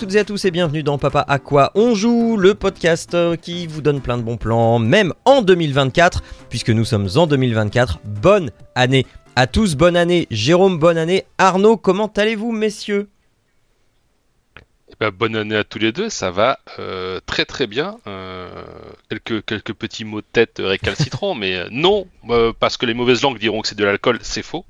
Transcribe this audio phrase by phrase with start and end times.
[0.00, 3.36] Toutes et à tous et bienvenue dans Papa à quoi on joue, le podcast euh,
[3.36, 7.98] qui vous donne plein de bons plans, même en 2024, puisque nous sommes en 2024.
[8.06, 9.04] Bonne année
[9.36, 13.10] à tous, bonne année Jérôme, bonne année Arnaud, comment allez-vous messieurs?
[15.00, 17.98] Ben, bonne année à tous les deux, ça va euh, très très bien.
[18.06, 18.48] Euh,
[19.10, 22.06] quelques, quelques petits mots de tête récalcitrants, mais euh, non,
[22.58, 24.64] parce que les mauvaises langues diront que c'est de l'alcool, c'est faux.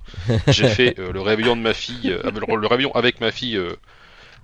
[0.49, 3.61] J'ai fait le réveillon de ma fille, le, le réveillon avec ma fille,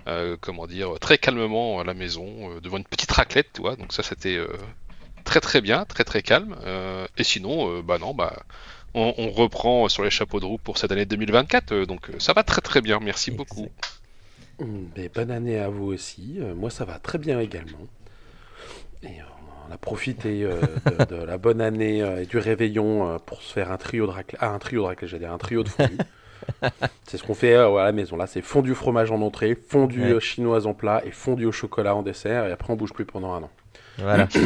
[0.06, 3.76] euh, comment dire, très calmement à la maison, euh, devant une petite raclette, tu vois.
[3.76, 4.48] Donc ça, c'était euh,
[5.24, 6.56] très très bien, très très calme.
[7.16, 8.42] Et sinon, bah non, bah.
[8.98, 12.32] On, on reprend sur les chapeaux de roue pour cette année 2024, euh, donc ça
[12.32, 13.68] va très très bien, merci beaucoup.
[14.58, 16.38] Mm, ben, bonne année à vous aussi.
[16.56, 17.86] Moi, ça va très bien également.
[19.02, 19.20] Et
[19.68, 23.42] on a profité euh, de, de la bonne année euh, et du réveillon euh, pour
[23.42, 24.40] se faire un trio de raclette.
[24.40, 25.98] Ah, un trio de raclette, j'allais dire un trio de fondue.
[27.06, 28.16] c'est ce qu'on fait euh, à la maison.
[28.16, 30.12] Là, c'est fondu fromage en entrée, fondue Ouais.
[30.12, 32.46] euh, chinoise en plat et fondue au chocolat en dessert.
[32.46, 33.50] Et après, on bouge plus pendant un an.
[33.98, 34.28] Voilà.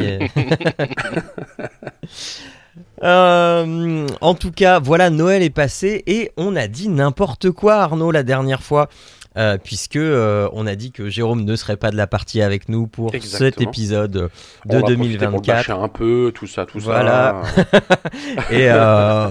[3.02, 8.10] Euh, en tout cas, voilà, Noël est passé et on a dit n'importe quoi, Arnaud,
[8.10, 8.88] la dernière fois.
[9.36, 12.68] Euh, puisque euh, on a dit que Jérôme ne serait pas de la partie avec
[12.68, 14.28] nous pour cet épisode de
[14.68, 15.46] On va profiter pour le 2024.
[15.46, 17.42] bâcher un peu, tout ça, tout Voilà.
[17.54, 17.62] ça.
[18.50, 19.30] Et, euh,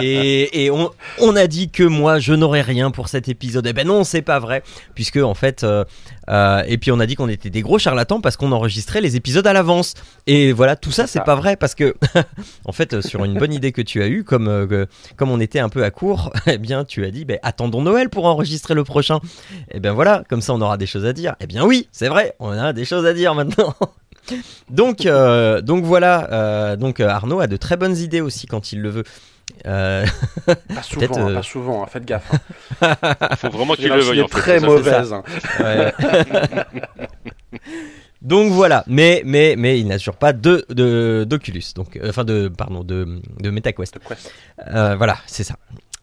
[0.00, 3.66] et, et on, on a dit que moi je n'aurais rien pour cet épisode.
[3.66, 4.62] Eh ben non, c'est pas vrai,
[4.94, 8.52] puisque en fait, et puis on a dit qu'on était des gros charlatans parce qu'on
[8.52, 9.94] enregistrait les épisodes à l'avance.
[10.26, 11.94] Et voilà, tout ça C'est pas vrai parce que,
[12.64, 14.66] en fait, sur une bonne idée que tu as eue, comme
[15.16, 18.10] comme on était un peu à court, eh bien tu as dit, ben attendons Noël
[18.10, 19.20] pour enregistrer le prochain.
[19.70, 21.34] Et ben voilà, comme ça on aura des choses à dire.
[21.40, 23.74] Eh bien oui, c'est vrai, on a des choses à dire maintenant.
[24.68, 28.72] Donc, euh, donc voilà, euh, donc euh, Arnaud a de très bonnes idées aussi quand
[28.72, 29.04] il le veut.
[29.64, 30.04] Euh,
[30.46, 31.82] Pas souvent, Peut-être, hein, pas souvent.
[31.82, 32.30] hein, Faites gaffe.
[32.82, 32.94] hein.
[33.30, 34.38] Il faut vraiment qu'il le veuille idée en fait.
[34.38, 35.14] très mauvaise.
[35.14, 35.22] hein.
[35.60, 35.94] ouais.
[38.20, 42.48] donc voilà, mais mais mais il n'a toujours pas de de- d'Oculus, donc enfin de
[42.48, 43.94] pardon de de MetaQuest.
[43.94, 44.30] De Quest.
[44.74, 45.54] Euh, voilà, c'est ça.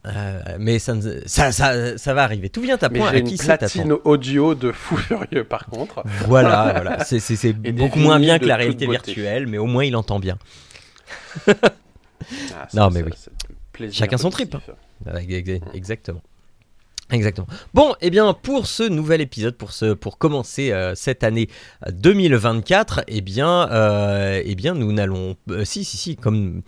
[0.06, 0.94] Euh, mais ça,
[1.26, 2.50] ça, ça, ça va arriver.
[2.50, 3.10] Tout vient à Mais point.
[3.10, 6.04] j'ai À une qui platine audio de fou furieux par contre.
[6.28, 7.04] Voilà, voilà.
[7.04, 10.38] C'est beaucoup moins bien que la réalité virtuelle, mais au moins il entend bien.
[11.48, 11.54] Ah,
[12.74, 13.12] Non, mais oui.
[13.92, 14.56] Chacun son trip,
[15.18, 16.22] ex- Exactement.
[17.12, 17.46] Exactement.
[17.76, 21.50] Bon, et bien pour ce nouvel épisode, pour ce, pour commencer euh, cette année
[21.92, 26.64] 2024, eh bien, euh, eh bien, nous n'allons, euh, si, si, si, comme,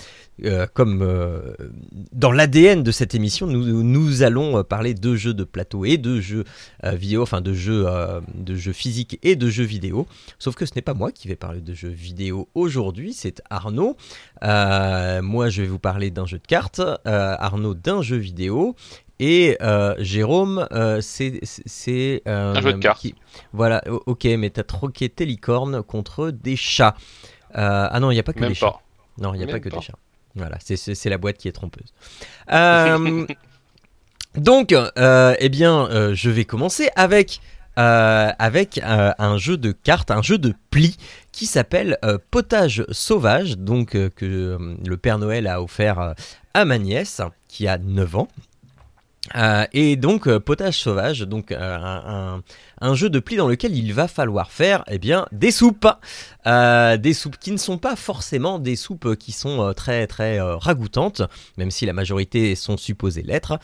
[0.45, 1.53] euh, euh,
[2.11, 5.97] dans l'ADN de cette émission, nous, nous allons euh, parler de jeux de plateau et
[5.97, 6.43] de jeux
[6.83, 10.05] euh, vidéo, enfin de jeux, euh, de jeux physiques et de jeux vidéo.
[10.37, 13.97] Sauf que ce n'est pas moi qui vais parler de jeux vidéo aujourd'hui, c'est Arnaud.
[14.43, 18.75] Euh, moi, je vais vous parler d'un jeu de cartes, euh, Arnaud d'un jeu vidéo.
[19.19, 22.99] Et euh, Jérôme, euh, c'est c'est euh, Un jeu de cartes.
[23.01, 23.15] qui-
[23.53, 26.95] Voilà, ok, mais t'as troqué tes licornes contre des chats.
[27.53, 28.75] Ah non, il n'y a pas que Même des chats.
[29.19, 29.77] Non, il n'y a pas que pas.
[29.77, 29.95] des chats.
[30.35, 31.91] Voilà, c'est- la boîte qui est trompeuse.
[34.35, 37.41] Donc, eh bien, je vais commencer avec,
[37.79, 40.95] euh, avec euh, un jeu de cartes, un jeu de pli
[41.31, 46.13] qui s'appelle euh, Potage Sauvage, donc que le Père Noël a offert
[46.53, 48.27] à ma nièce qui a 9 ans.
[49.35, 52.39] Euh, et donc euh, potage sauvage, donc euh,
[52.79, 55.87] un, jeu de pli dans lequel il va falloir faire eh bien des soupes,
[56.45, 61.21] des soupes qui ne sont pas forcément des soupes qui sont très très ragoûtantes,
[61.57, 63.59] même si la majorité sont supposées l'être.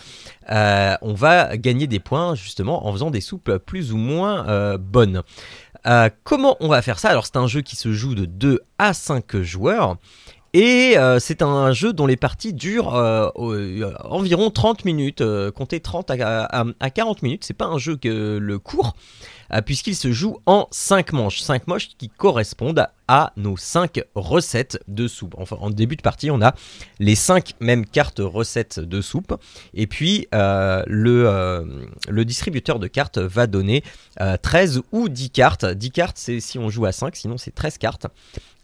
[0.50, 5.24] On va gagner des points justement en faisant des soupes plus ou moins bonnes.
[6.24, 7.10] Comment on va faire ça?
[7.10, 9.98] Alors c'est un jeu qui se joue de 2 à 5 joueurs.
[10.56, 15.24] Et euh, c'est un jeu dont les parties durent euh, euh, environ 30 minutes,
[15.56, 17.44] comptez 30 à, à- à 40 minutes.
[17.44, 18.96] C'est pas un jeu que le court,
[19.66, 21.42] puisqu'il se joue en 5 manches.
[21.42, 25.34] 5 manches qui correspondent à nos 5 recettes de soupe.
[25.40, 26.54] Enfin, en début de partie, on a
[27.00, 29.36] les 5 mêmes cartes recettes de soupe.
[29.74, 31.66] Et puis, le,
[32.24, 33.84] distributeur de cartes va donner
[34.22, 35.66] euh, 13 ou 10 cartes.
[35.66, 38.06] 10 cartes, c'est si on joue à 5, sinon c'est 13 cartes.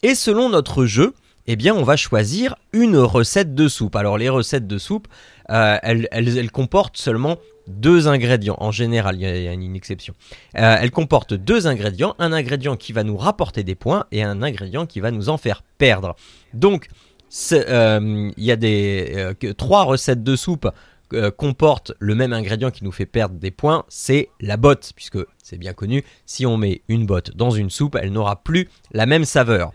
[0.03, 1.13] Et selon notre jeu,
[1.51, 3.95] eh bien, on va choisir une recette de soupe.
[3.95, 5.07] Alors, les recettes de soupe,
[5.49, 7.37] euh, elles, elles- elles comportent seulement
[7.67, 8.55] deux ingrédients.
[8.59, 10.13] En général, il y, a- une exception.
[10.59, 12.15] Euh, elle comporte deux ingrédients.
[12.19, 15.37] Un ingrédient qui va nous rapporter des points et un ingrédient qui va nous en
[15.37, 16.15] faire perdre.
[16.53, 16.87] Donc,
[17.51, 20.69] euh, il y a des trois recettes de soupe
[21.37, 23.83] comportent le même ingrédient qui nous fait perdre des points.
[23.89, 26.03] C'est la botte, puisque c'est bien connu.
[26.27, 29.71] Si on met une botte dans une soupe, elle n'aura plus la même saveur.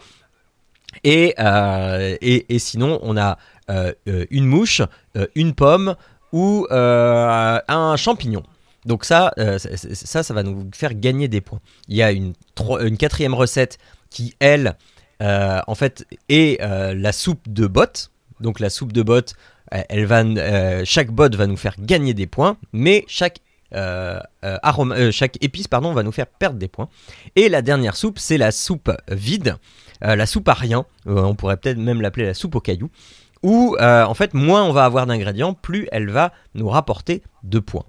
[1.02, 3.38] Et, euh, et, et sinon, on a
[3.70, 4.82] euh, euh, une mouche,
[5.35, 5.96] une pomme
[6.32, 8.43] ou un champignon.
[8.85, 11.61] Donc ça, ça, ça va nous faire gagner des points.
[11.88, 12.35] Il y a une,
[12.81, 13.79] une quatrième recette
[14.11, 14.76] qui, elle,
[15.20, 18.11] en fait, est la soupe de botte.
[18.40, 19.35] Donc la soupe de botte,
[19.73, 20.25] euh, elle va,
[20.85, 23.38] chaque botte va nous faire gagner des points, mais chaque
[23.75, 26.88] arôme- euh, chaque épice pardon, va nous faire perdre des points.
[27.37, 29.56] Et la dernière soupe, c'est la soupe vide,
[30.05, 30.87] euh, la soupe à rien.
[31.06, 32.91] Euh, on pourrait peut-être même l'appeler la soupe aux cailloux.
[33.43, 37.59] Où euh, en fait, moins on va avoir d'ingrédients, plus elle va nous rapporter de
[37.59, 37.85] points.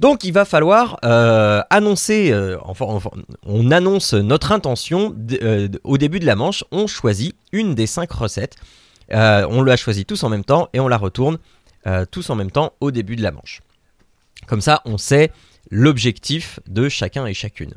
[0.00, 3.10] Donc il va falloir euh, annoncer, euh, enfin,
[3.46, 8.10] on annonce notre intention euh, au début de la manche, on choisit une des cinq
[8.12, 8.56] recettes,
[9.12, 11.36] Euh, on la choisit tous en même temps et on la retourne
[11.86, 13.60] euh, tous en même temps au début de la manche.
[14.46, 15.30] Comme ça, on sait
[15.70, 17.74] l'objectif de chacun et chacune.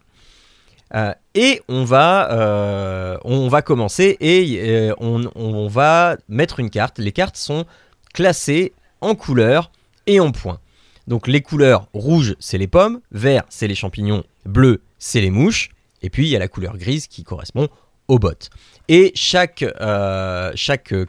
[0.95, 6.99] Euh, et on va, euh, on va commencer et euh, on, va mettre une carte.
[6.99, 7.65] Les cartes sont
[8.13, 9.71] classées en couleurs
[10.05, 10.59] et en points.
[11.07, 15.69] Donc les couleurs rouges, c'est les pommes, vert, c'est les champignons, bleu, c'est les mouches,
[16.01, 17.69] et puis il y a la couleur grise qui correspond
[18.07, 18.49] aux bottes.
[18.89, 19.65] Et chaque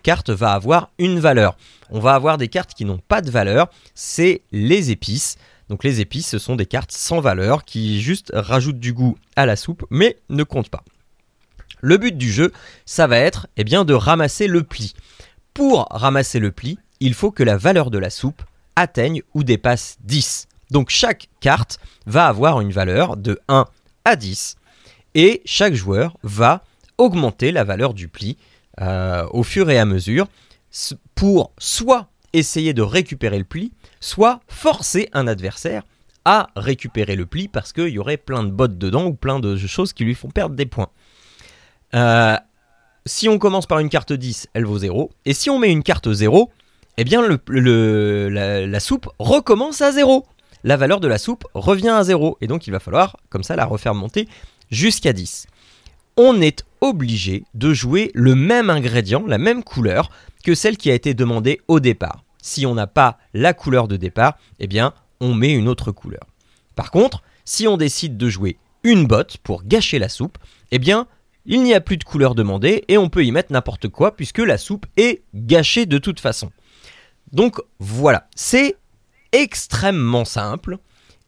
[0.02, 1.56] carte va avoir une valeur.
[1.90, 5.37] On va avoir des cartes qui n'ont pas de valeur, c'est les épices.
[5.69, 9.47] Donc les épices, ce sont des cartes sans valeur qui juste rajoutent du goût à
[9.47, 10.85] la soupe, mais ne comptent pas.
[11.81, 12.53] Le but du jeu,
[12.87, 14.94] ça va être eh bien, de ramasser le pli.
[15.55, 18.43] Pour ramasser le pli, il faut que la valeur de la soupe
[18.76, 20.49] atteigne ou dépasse 10.
[20.70, 23.67] Donc chaque carte va avoir une valeur de 1
[24.05, 24.56] à 10
[25.15, 26.62] et chaque joueur va
[26.99, 28.37] augmenter la valeur du pli
[28.81, 30.29] euh, au fur et à mesure
[31.15, 35.82] pour soit essayer de récupérer le pli, soit forcer un adversaire
[36.24, 39.56] à récupérer le pli parce qu'il y aurait plein de bottes dedans ou plein de
[39.56, 40.90] choses qui lui font perdre des points.
[41.94, 42.36] Euh,
[43.06, 45.10] si on commence par une carte 10, elle vaut 0.
[45.24, 46.50] Et si on met une carte 0,
[46.98, 50.26] eh bien la, la soupe recommence à 0.
[50.64, 52.36] La valeur de la soupe revient à 0.
[52.40, 54.28] Et donc il va falloir comme ça la refaire monter
[54.70, 55.46] jusqu'à 10.
[56.16, 60.10] On est obligé de jouer le même ingrédient, la même couleur,
[60.44, 62.24] que celle qui a été demandée au départ.
[62.48, 66.22] Si on n'a pas la couleur de départ, eh bien on met une autre couleur.
[66.76, 70.38] Par contre, si on décide de jouer une botte pour gâcher la soupe,
[70.70, 71.06] eh bien
[71.44, 74.38] il n'y a plus de couleur demandée et on peut y mettre n'importe quoi puisque
[74.38, 76.50] la soupe est gâchée de toute façon.
[77.32, 78.76] Donc voilà, c'est
[79.32, 80.78] extrêmement simple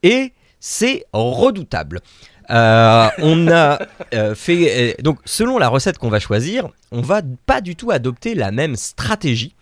[0.03, 2.01] et c'est redoutable.
[2.49, 3.79] Euh, on a
[4.15, 7.91] euh, fait euh, donc selon la recette qu'on va choisir, on va pas du tout
[7.91, 9.55] adopter la même stratégie.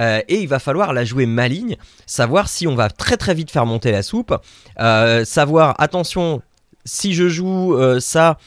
[0.00, 1.76] Euh, et il va falloir la jouer maligne,
[2.06, 4.34] savoir si on va très très vite faire monter la soupe,
[4.80, 6.42] euh, savoir attention
[6.84, 8.38] si je joue euh, ça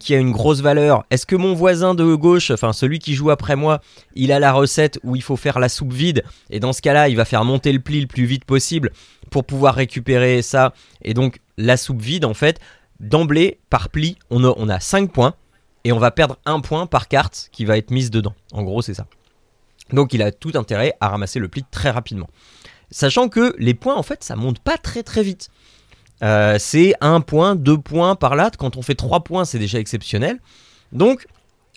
[0.00, 3.30] qui a une grosse valeur, est-ce que mon voisin de gauche, enfin celui qui joue
[3.30, 3.80] après moi,
[4.16, 6.24] il a la recette où il faut faire la soupe vide?
[6.50, 8.90] Et dans ce cas-là il va faire monter le pli le plus vite possible
[9.30, 12.58] pour pouvoir récupérer ça et donc la soupe vide en fait
[12.98, 15.34] d'emblée par pli on a, on a 5 points
[15.84, 18.34] et on va perdre un point par carte qui va être mise dedans.
[18.52, 19.06] En gros c'est ça.
[19.92, 22.28] Donc il a tout intérêt à ramasser le pli très rapidement.
[22.90, 25.50] Sachant que les points en fait ça monte pas très très vite.
[26.22, 28.50] Euh, c'est un point, deux points par là.
[28.56, 30.38] Quand on fait trois points, c'est déjà exceptionnel.
[30.92, 31.26] Donc,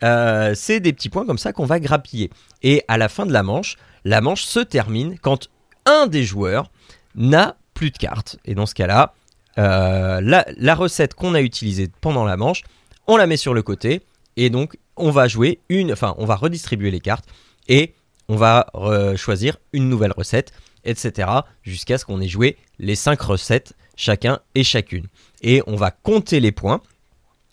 [0.03, 2.31] euh, c'est des petits points comme ça qu'on va grappiller.
[2.63, 5.49] Et à la fin de la manche, la manche se termine quand
[5.85, 6.71] un des joueurs
[7.15, 8.37] n'a plus de cartes.
[8.45, 9.13] Et dans ce cas-là,
[9.57, 12.63] euh, la, la recette qu'on a utilisée pendant la manche,
[13.07, 14.01] on la met sur le côté.
[14.37, 17.25] Et donc, on va jouer une, enfin, on va redistribuer les cartes
[17.67, 17.93] et
[18.27, 20.51] on va euh, choisir une nouvelle recette,
[20.83, 21.29] etc.
[21.63, 25.07] Jusqu'à ce qu'on ait joué les cinq recettes chacun et chacune.
[25.41, 26.81] Et on va compter les points.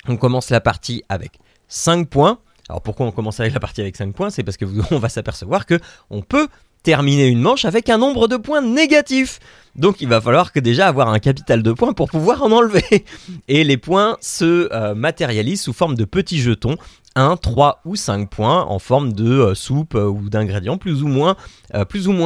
[0.06, 2.38] On commence la partie avec 5 points.
[2.68, 4.30] Alors pourquoi on commence avec la partie avec 5 points?
[4.30, 5.78] C'est parce que on va s'apercevoir que
[6.10, 6.48] on peut
[6.82, 9.40] terminer une manche avec un nombre de points négatif.
[9.78, 13.04] Donc il va falloir que déjà avoir un capital de points pour pouvoir en enlever.
[13.48, 16.76] Et les points se euh, matérialisent sous forme de petits jetons.
[17.14, 21.08] 1, 3 ou 5 points en forme de euh, soupe euh, ou d'ingrédients plus ou
[21.08, 21.36] moins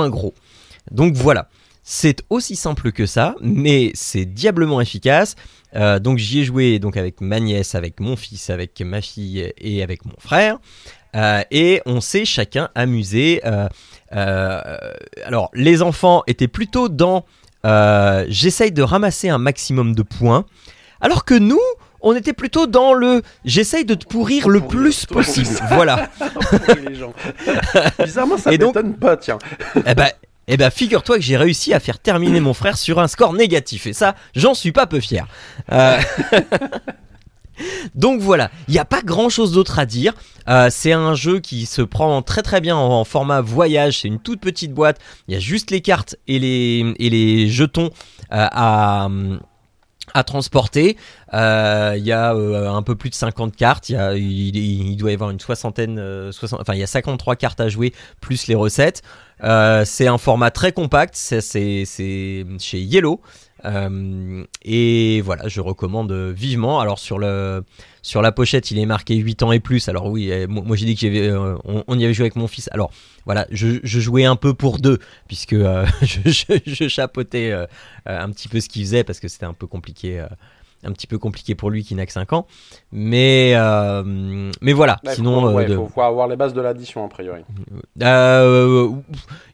[0.09, 0.35] gros.
[0.90, 1.49] Donc voilà.
[1.85, 5.35] C'est aussi simple que ça, mais c'est diablement efficace.
[5.75, 9.82] Donc j'y ai joué donc avec ma nièce, avec mon fils, avec ma fille et
[9.82, 10.59] avec mon frère.
[11.14, 13.40] Euh, et on s'est chacun amusé.
[13.45, 13.69] Euh,
[14.14, 14.61] euh,
[15.25, 17.25] alors les enfants étaient plutôt dans
[18.28, 20.45] j'essaye de ramasser un maximum de points,
[21.00, 21.61] alors que nous,
[22.00, 25.49] on était plutôt dans le j'essaye de te pourrir le Pourrir, plus possible.
[25.71, 26.11] voilà.
[26.85, 27.14] Les gens.
[28.04, 29.38] Bizarrement, ça m'étonne pas, tiens.
[29.87, 30.09] Eh ben,
[30.49, 33.87] eh ben, figure-toi que j'ai réussi à faire terminer mon frère sur un score négatif.
[33.87, 35.26] Et ça, j'en suis pas peu fier.
[35.71, 35.99] Euh,
[37.94, 40.14] Donc voilà, il n'y a pas grand-chose d'autre à dire.
[40.49, 44.00] Euh, c'est un jeu qui se prend très très bien en, format voyage.
[44.00, 44.99] C'est une toute petite boîte.
[45.28, 47.90] Il y a juste les cartes et les, et les jetons
[48.32, 49.09] euh, à,
[50.26, 50.97] transporter.
[51.32, 53.90] Euh, Il y a un peu plus de 50 cartes.
[53.90, 57.92] Il, doit y avoir une soixantaine, 60 enfin il y a 53 cartes à jouer
[58.21, 59.02] plus les recettes.
[59.40, 61.14] C'est un format très compact.
[61.14, 63.21] C'est chez Yellow.
[63.64, 66.81] Euh, et voilà, je recommande vivement.
[66.81, 67.62] Alors sur le
[68.02, 69.88] sur la pochette, il est marqué 8 ans et plus.
[69.88, 72.69] Alors oui, euh, moi j'ai dit que euh, on, y avait joué avec mon fils.
[72.73, 72.90] Alors
[73.25, 77.66] voilà, je, jouais un peu pour deux puisque euh, je, je, chapeautais euh,
[78.07, 80.25] un petit peu ce qu'il faisait parce que c'était un peu compliqué.
[80.84, 82.46] Euh, un petit peu compliqué pour lui qui n'a que 5 ans.
[82.92, 85.48] Mais, euh, mais voilà, sinon...
[85.48, 87.42] euh, ouais, de- faut, faut avoir les bases de l'addition, a priori.
[88.02, 88.88] euh,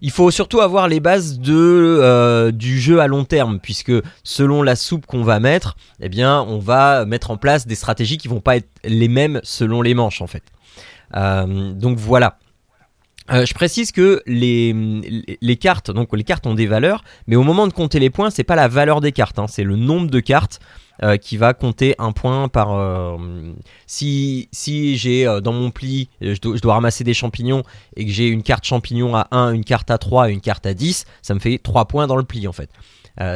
[0.00, 3.92] il faut surtout avoir les bases de, euh, du jeu à long terme, puisque
[4.24, 8.18] selon la soupe qu'on va mettre, eh bien, on va mettre en place des stratégies
[8.18, 10.42] qui vont pas être les mêmes selon les manches, en fait.
[11.16, 12.38] Euh, donc voilà.
[13.30, 17.36] Euh, je précise que les, les- les cartes, donc les cartes ont des valeurs, mais
[17.36, 19.76] au moment de compter les points, c'est pas la valeur des cartes, hein, c'est le
[19.76, 20.60] nombre de cartes
[21.02, 22.72] euh, qui va compter un point par.
[22.72, 23.16] euh,
[23.86, 27.62] si si j'ai dans mon pli, je dois, je dois ramasser des champignons
[27.96, 30.64] et que j'ai une carte champignon à 1, une carte à 3 et une carte
[30.66, 32.70] à 10, ça me fait 3 points dans le pli en fait.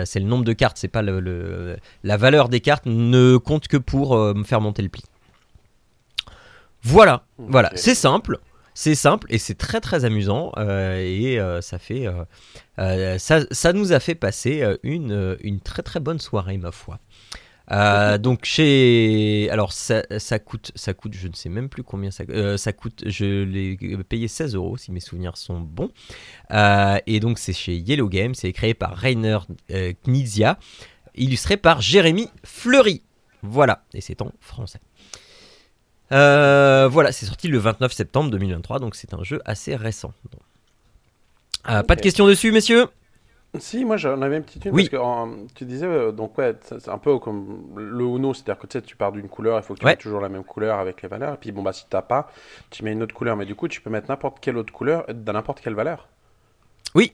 [0.05, 3.67] C'est le nombre de cartes, c'est pas le, le- la valeur des cartes ne compte
[3.69, 5.03] que pour me faire monter le pli.
[6.85, 8.39] Voilà, voilà, c'est simple,
[8.75, 12.07] c'est simple et c'est très très amusant euh, et euh, ça fait
[12.79, 16.99] euh, ça, ça nous a fait passer une, une très très bonne soirée ma foi.
[18.19, 22.25] Donc chez alors ça, ça coûte ça coûte je ne sais même plus combien ça
[22.59, 23.77] ça coûte je l'ai
[24.09, 25.91] payé 16 euros si mes souvenirs sont bons.
[27.07, 29.39] Et donc c'est chez Yellow Games c'est créé par Rainer
[30.05, 30.59] Knizia
[31.15, 33.03] illustré par Jérémy Fleury.
[33.43, 34.81] Voilà et c'est en français
[36.13, 40.13] euh, voilà, c'est sorti le 29 septembre 2023, donc c'est un jeu assez récent.
[41.69, 42.87] Euh, Pas de questions dessus, messieurs?
[43.59, 44.89] Si, moi j'en avais une petite une Oui.
[44.89, 48.59] parce que en- tu disais euh, donc ouais c'est un peu comme le Uno, c'est-à-dire
[48.59, 49.93] que tu sais tu pars d'une couleur, il faut que tu Ouais.
[49.93, 52.31] mettes toujours la même couleur avec les valeurs et puis bon bah si t'as pas,
[52.71, 55.05] tu mets une autre couleur mais du coup tu peux mettre n'importe quelle autre couleur
[55.13, 56.09] dans n'importe quelle valeur.
[56.95, 57.13] Oui,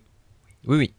[0.69, 0.95] oui.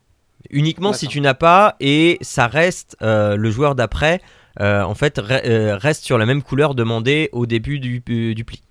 [0.50, 4.22] Uniquement si tu n'as pas, et ça reste euh, le joueur d'après,
[4.62, 8.34] euh, en fait, re- euh, reste sur la même couleur demandée au début du, euh,
[8.34, 8.62] du pli.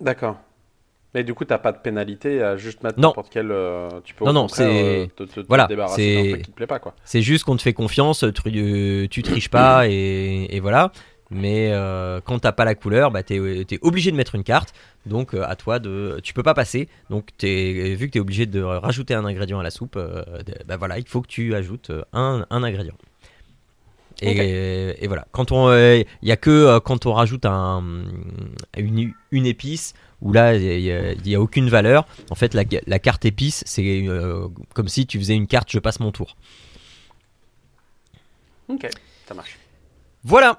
[0.00, 0.36] D'accord.
[1.14, 3.08] Mais du coup t'as pas de pénalité à juste mettre Non.
[3.08, 5.06] n'importe euh, tu peux Non, non, c'est- euh,
[5.46, 6.94] voilà, c'est- truc qui te plaît pas quoi.
[7.04, 10.90] C'est juste qu'on te fait confiance, tu, tu triches pas, et, et voilà.
[11.30, 14.72] Mais euh, quand t'as pas la couleur, bah, t'es es obligé de mettre une carte.
[15.06, 16.88] Donc à toi de, tu peux pas passer.
[17.10, 19.98] Donc vu que t'es obligé de rajouter un ingrédient à la soupe,
[20.66, 22.94] bah voilà, il faut que tu ajoutes un, un ingrédient.
[24.22, 25.26] Et, et voilà.
[25.32, 27.82] Quand on, il y a que euh, quand on rajoute un,
[28.76, 32.06] une, une épice où là il y, a- a aucune valeur.
[32.30, 35.70] En fait, la, la carte épice, c'est euh, comme si tu faisais une carte.
[35.72, 36.36] Je passe mon tour.
[38.68, 38.88] Ok,
[39.26, 39.58] ça marche.
[40.24, 40.58] Voilà.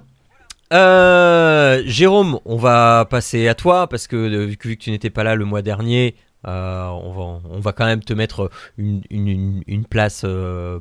[0.72, 4.92] Euh, Jérôme, on va passer à toi parce que euh, vu que, vu que tu
[4.92, 6.16] n'étais pas là le mois dernier,
[6.48, 10.80] euh, on, va, on va quand même te mettre une, une, une- place euh,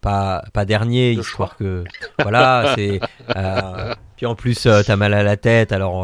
[0.00, 1.84] pas, pas dernier, De histoire que
[2.20, 3.00] voilà, c'est
[3.36, 5.94] euh, puis en plus t'as mal à la tête, alors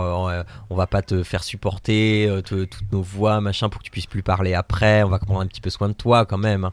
[0.71, 4.07] on va pas te faire supporter te- toutes nos voix machin pour que tu puisses
[4.07, 5.03] plus parler après.
[5.03, 6.65] On va prendre un petit peu soin de toi quand même.
[6.65, 6.73] hein.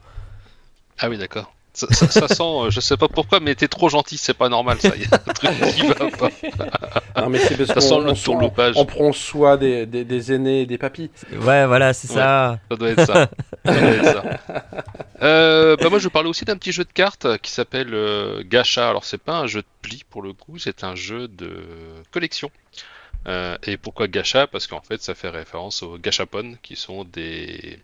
[0.98, 1.54] Ah oui, d'accord.
[1.76, 4.50] Ça, ça- ça sent, euh, je sais pas pourquoi, mais t'es trop gentil, c'est pas
[4.50, 4.92] normal ça.
[4.96, 6.30] Il y a un truc qui va pas.
[7.22, 8.76] Non mais c'est parce Ça sent le on, tourlopage.
[8.78, 11.10] on prend soin des, des, des aînés et des papis.
[11.32, 12.16] Ouais, voilà, c'est Ouais.
[12.16, 12.60] ça.
[12.70, 13.30] Ça doit être ça.
[13.66, 14.24] Ça doit être ça.
[15.22, 18.90] Euh, bah moi, je parlais aussi d'un petit jeu de cartes qui s'appelle euh, Gacha.
[18.90, 21.58] Alors, c'est pas un jeu de pli pour le coup, c'est un jeu de
[22.12, 22.52] collection.
[23.28, 24.46] Euh, et pourquoi Gacha?
[24.46, 27.80] Parce qu'en fait, ça fait référence aux Gachapon, qui sont des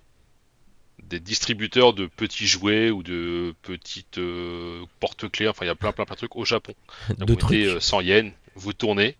[1.09, 5.47] des distributeurs de petits jouets ou de petites euh, porte-clés.
[5.47, 6.73] Enfin, il y a plein, plein, plein de trucs au Japon.
[7.09, 7.57] Donc, De vous trucs.
[7.57, 9.15] mettez euh, 100 yens, vous tournez.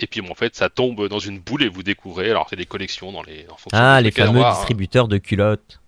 [0.00, 2.30] Et puis, bon, en fait, ça tombe dans une boule et vous découvrez.
[2.30, 3.46] Alors, c'est des collections dans les.
[3.48, 4.50] En Ah, les fameux hein.
[4.52, 5.80] distributeurs de culottes.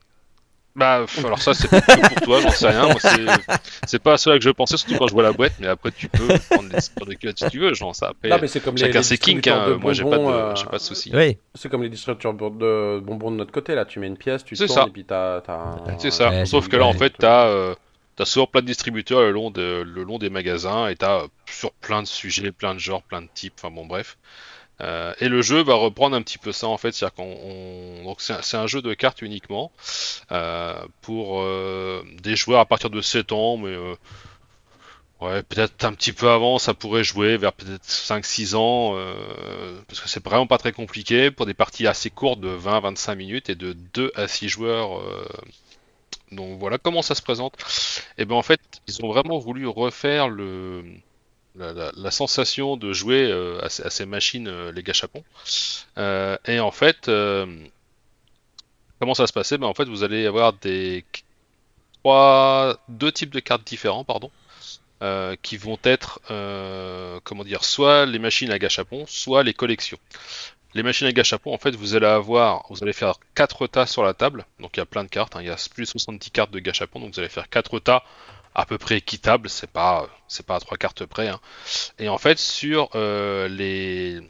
[0.78, 2.84] Bah, alors ça, c'est pour toi, j'en sais rien.
[2.86, 3.56] Moi, c'est-
[3.86, 5.90] c'est pas à cela que je pensais, surtout quand je vois la boîte, mais après,
[5.90, 8.08] tu peux prendre les sports de culottes si tu veux, genre ça.
[8.10, 9.76] Après, Non mais c'est comme les, chacun les ses kinks, hein.
[9.80, 11.10] moi, j'ai pas, de, euh, j'ai pas de soucis.
[11.14, 11.36] Oui.
[11.54, 13.84] C'est comme les distributeurs de bonbons de notre côté là.
[13.84, 14.84] Tu mets une pièce, tu tournes ça.
[14.86, 15.38] et puis t'as.
[15.48, 16.30] un- C'est ça.
[16.30, 17.74] Ouais, Sauf que là, en fait, t'as euh,
[18.16, 21.70] T'as souvent plein de distributeurs le long, de, le long des magasins et t'as sur
[21.74, 24.16] plein de sujets, plein de genres, plein de types, enfin bon bref.
[24.80, 28.20] Euh, et le jeu va reprendre un petit peu ça en fait, c'est-à-dire qu'on donc
[28.20, 29.72] c'est un, jeu de cartes uniquement
[30.30, 33.76] euh, pour euh, des joueurs à partir de 7 ans, mais
[35.20, 38.96] ouais peut-être un petit peu avant, ça pourrait jouer vers peut-être 5-6 ans,
[39.88, 43.50] parce que c'est vraiment pas très compliqué pour des parties assez courtes de 20-25 minutes
[43.50, 45.02] et de 2 à 6 joueurs.
[46.30, 47.54] donc voilà comment ça se présente.
[48.16, 50.84] Et ben en fait, ils ont vraiment voulu refaire le
[51.58, 55.24] la, sensation de jouer euh, à, ces machines, euh, les gachapons.
[55.96, 57.06] Euh, et en fait,
[58.98, 61.04] comment ça va se passer ben, En fait, vous allez avoir des
[62.02, 64.30] trois, deux types de cartes différents, pardon.
[65.42, 66.20] qui vont être,
[67.24, 69.98] comment dire, soit les machines à gachapon, soit les collections.
[70.74, 74.04] Les machines à gachapon, en fait, vous allez avoir, vous allez faire 4 tas sur
[74.04, 74.44] la table.
[74.60, 75.40] Donc il y a plein de cartes, hein.
[75.40, 78.04] il y a plus de 70 cartes de gachapon, donc vous allez faire 4 tas
[78.54, 80.08] à peu près équitable, c'est pas
[80.48, 81.28] à trois cartes près.
[81.28, 81.40] Hein.
[81.98, 84.20] Et en fait sur euh, les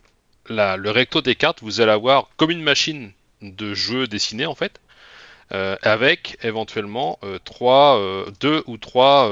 [0.51, 4.81] le recto des cartes, vous allez avoir comme une machine de jeu dessinée en fait,
[5.53, 8.01] euh, avec éventuellement euh, trois,
[8.41, 9.31] deux ou trois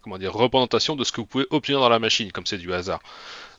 [0.00, 2.72] comment dire représentations de ce que vous pouvez obtenir dans la machine, comme c'est du
[2.72, 3.00] hasard.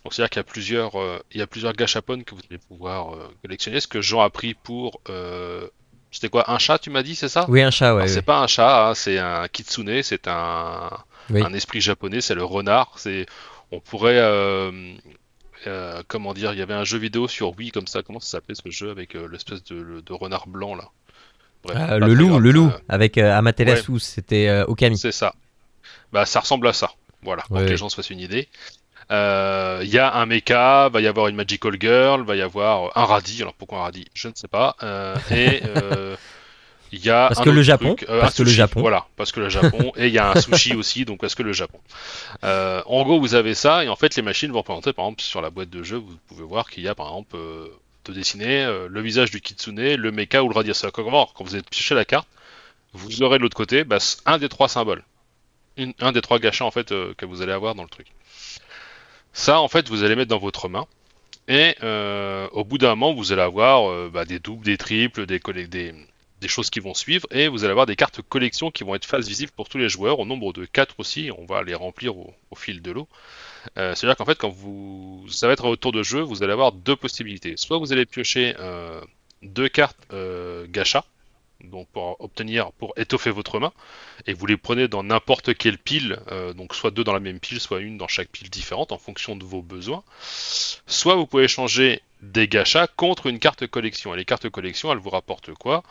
[0.04, 0.92] Donc c'est-à-dire qu'il y a plusieurs,
[1.32, 3.80] il y a plusieurs gachapon que vous allez pouvoir collectionner.
[3.80, 5.02] Ce que Jean a pris pour
[6.14, 7.46] c'était quoi Un chat, tu m'as dit, c'est ça?
[7.50, 8.08] Oui, un chat, ouais.
[8.08, 10.90] C'est pas un chat, hein, c'est un kitsune, c'est un...
[11.30, 12.94] un esprit japonais, c'est le renard.
[12.98, 13.26] C'est,
[13.72, 14.72] on pourrait, euh,
[15.66, 18.04] euh, comment dire, il y avait un jeu vidéo sur Wii comme ça.
[18.04, 20.86] Comment ça s'appelait ce jeu avec euh, l'espèce de, renard blanc là?
[21.74, 24.98] Ah, Le loup, le loup, avec Amaterasu, c'était Okami.
[24.98, 25.34] C'est ça.
[26.12, 26.92] Bah, ça ressemble à ça.
[27.24, 28.50] Voilà, pour que les gens se fassent une idée.
[29.10, 32.96] Il euh, y a un mecha, va y avoir une magical girl, va y avoir
[32.98, 33.42] un radis.
[33.42, 34.76] Alors pourquoi un radis Je ne sais pas.
[34.82, 36.16] Euh, et euh,
[36.92, 39.50] il y a parce que le Japon, parce que le Japon, voilà, parce que le
[39.50, 41.80] Japon, et il y a un sushi aussi, donc parce que le Japon.
[42.44, 45.42] en gros, vous avez ça, et en fait, les machines vont représenter, par exemple, sur
[45.42, 47.36] la boîte de jeu, vous pouvez voir qu'il y a, par exemple,
[48.06, 50.80] de dessiner le visage du kitsune, le mecha ou le radis.
[50.94, 52.28] Quand vous êtes pioché la carte,
[52.94, 55.04] vous aurez de l'autre côté bah, un des trois symboles,
[56.00, 58.08] un des trois gâchats en fait que vous allez avoir dans le truc.
[59.34, 60.86] Ça, en fait, vous allez mettre dans votre main.
[61.48, 65.26] Et euh, au bout d'un moment, vous allez avoir euh, bah, des doubles, des triples,
[65.26, 65.92] des,
[66.48, 67.28] choses qui vont suivre.
[67.32, 69.90] Et vous allez avoir des cartes collection qui vont être face visible pour tous les
[69.90, 71.32] joueurs, au nombre de 4 aussi.
[71.38, 73.08] On va les remplir au, fil de l'eau.
[73.78, 76.54] Euh, C'est-à-dire qu'en fait, quand vous, ça va être au tour de jeu, vous allez
[76.54, 77.56] avoir deux possibilités.
[77.58, 78.56] Soit vous allez piocher
[79.42, 79.98] deux cartes
[80.70, 81.06] gacha,
[81.64, 83.72] donc pour obtenir, pour étoffer votre main,
[84.28, 87.40] et vous les prenez dans n'importe quelle pile, euh, donc soit deux dans la même
[87.40, 90.04] pile, soit une dans chaque pile différente en fonction de vos besoins.
[90.88, 94.14] Soit vous pouvez changer des gachas contre une carte collection.
[94.14, 95.84] Et les cartes collection, elles vous rapportent quoi?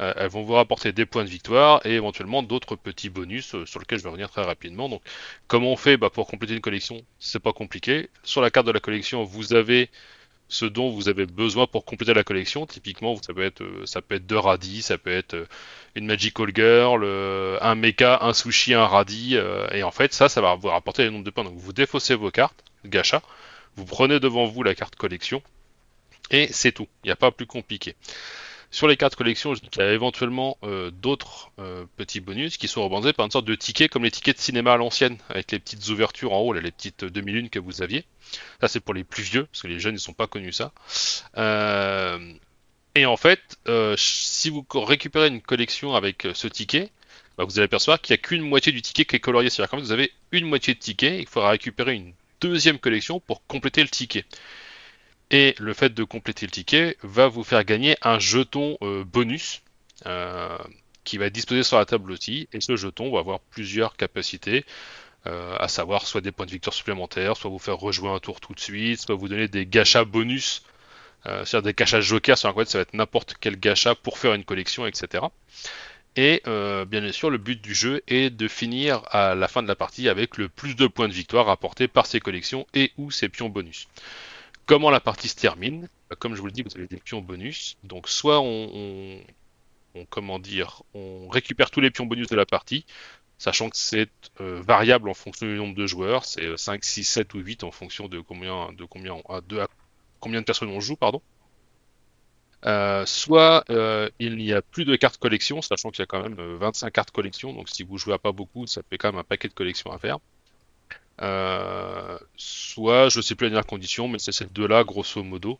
[0.00, 3.66] Euh, Elles vont vous rapporter des points de victoire et éventuellement d'autres petits bonus euh,
[3.66, 4.88] sur lesquels je vais revenir très rapidement.
[4.88, 5.02] Donc,
[5.48, 5.96] comment on fait?
[5.96, 8.08] Bah, pour compléter une collection C'est pas compliqué.
[8.22, 9.90] Sur la carte de la collection, vous avez
[10.52, 12.66] ce dont vous avez besoin pour compléter la collection.
[12.66, 15.46] Typiquement, ça peut être, euh, ça peut être deux radis, ça peut être euh,
[15.94, 19.36] une Magical Girl, euh, un mecha, un sushi, un radis.
[19.72, 21.44] et en fait, ça, ça va vous rapporter les nombres de points.
[21.44, 23.22] Donc, vous défaussez vos cartes, gacha,
[23.76, 25.42] vous prenez devant vous la carte collection,
[26.30, 26.88] et c'est tout.
[27.02, 27.96] Il n'y a pas plus compliqué.
[28.72, 32.82] Sur les cartes collection, qu'il y a éventuellement euh, d'autres euh, petits bonus qui sont
[32.82, 35.58] rebondés par une sorte de tickets comme les tickets de cinéma à l'ancienne, avec les
[35.58, 38.06] petites ouvertures en haut, les petites demi-lunes que vous aviez.
[38.62, 40.72] Ça c'est pour les plus vieux, parce que les jeunes ne sont pas connus ça.
[41.36, 42.32] Euh,
[42.94, 43.58] et en fait,
[43.96, 46.90] si vous récupérez une collection avec ce ticket,
[47.36, 49.50] bah, vous allez apercevoir qu'il n'y a qu'une moitié du ticket qui est colorié.
[49.50, 53.20] C'est-à-dire qu'en fait, vous avez une moitié de ticket, il faudra récupérer une deuxième collection
[53.20, 54.24] pour compléter le ticket.
[55.32, 59.62] Et le fait de compléter le ticket va vous faire gagner un jeton euh, bonus
[60.04, 60.58] euh,
[61.04, 62.48] qui va être disposé sur la table aussi.
[62.52, 64.66] Et ce jeton va avoir plusieurs capacités,
[65.26, 68.40] euh, à savoir soit des points de victoire supplémentaires, soit vous faire rejouer un tour
[68.40, 70.64] tout de suite, soit vous donner des gachas bonus,
[71.24, 74.44] c'est-à-dire des gachas joker, sur un ça va être n'importe quel gacha pour faire une
[74.44, 75.24] collection, etc.
[76.16, 79.76] Et bien sûr, le but du jeu est de finir à la fin de la
[79.76, 83.28] partie avec le plus de points de victoire apportés par ces collections et ou ces
[83.28, 83.86] pions bonus.
[84.66, 87.20] Comment la partie se termine bah, Comme je vous le dis, vous avez des pions
[87.20, 87.76] bonus.
[87.84, 89.20] Donc soit on,
[90.10, 92.86] comment dire, on récupère tous les pions bonus de la partie,
[93.38, 97.34] sachant que c'est euh, variable en fonction du nombre de joueurs, c'est 5, 6, 7
[97.34, 99.16] ou 8 en fonction de combien de combien
[100.20, 101.20] combien de personnes on joue, pardon.
[102.64, 106.22] Euh, soit euh, il n'y a plus de cartes collection, sachant qu'il y a quand
[106.22, 109.18] même 25 cartes collection, donc si vous jouez à pas beaucoup, ça fait quand même
[109.18, 110.18] un paquet de collections à faire.
[111.20, 115.58] Euh, soit, je sais plus la dernière condition, mais c'est ces deux-là, grosso modo,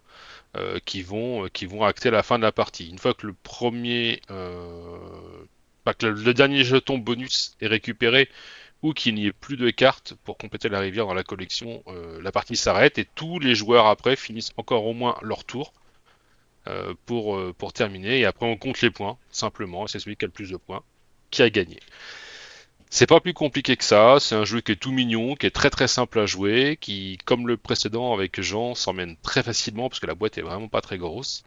[0.57, 2.89] euh, qui, vont, euh, qui vont acter la fin de la partie.
[2.89, 3.27] Une fois que
[6.07, 8.29] le dernier jeton bonus est récupéré
[8.83, 11.85] ou qu'il n'y ait plus de cartes pour compléter la rivière dans la collection,
[12.21, 15.73] la partie s'arrête et tous les joueurs après finissent encore au moins leur tour
[17.07, 18.19] pour, pour terminer.
[18.19, 20.83] Et après on compte les points, simplement, c'est celui qui a le plus de points
[21.31, 21.79] qui a gagné.
[22.95, 25.51] C'est pas plus compliqué que ça, c'est un jeu qui est tout mignon, qui est
[25.51, 29.99] très très simple à jouer, qui, comme le précédent avec Jean, s'emmène très facilement parce
[29.99, 31.43] que la boîte est vraiment pas très grosse.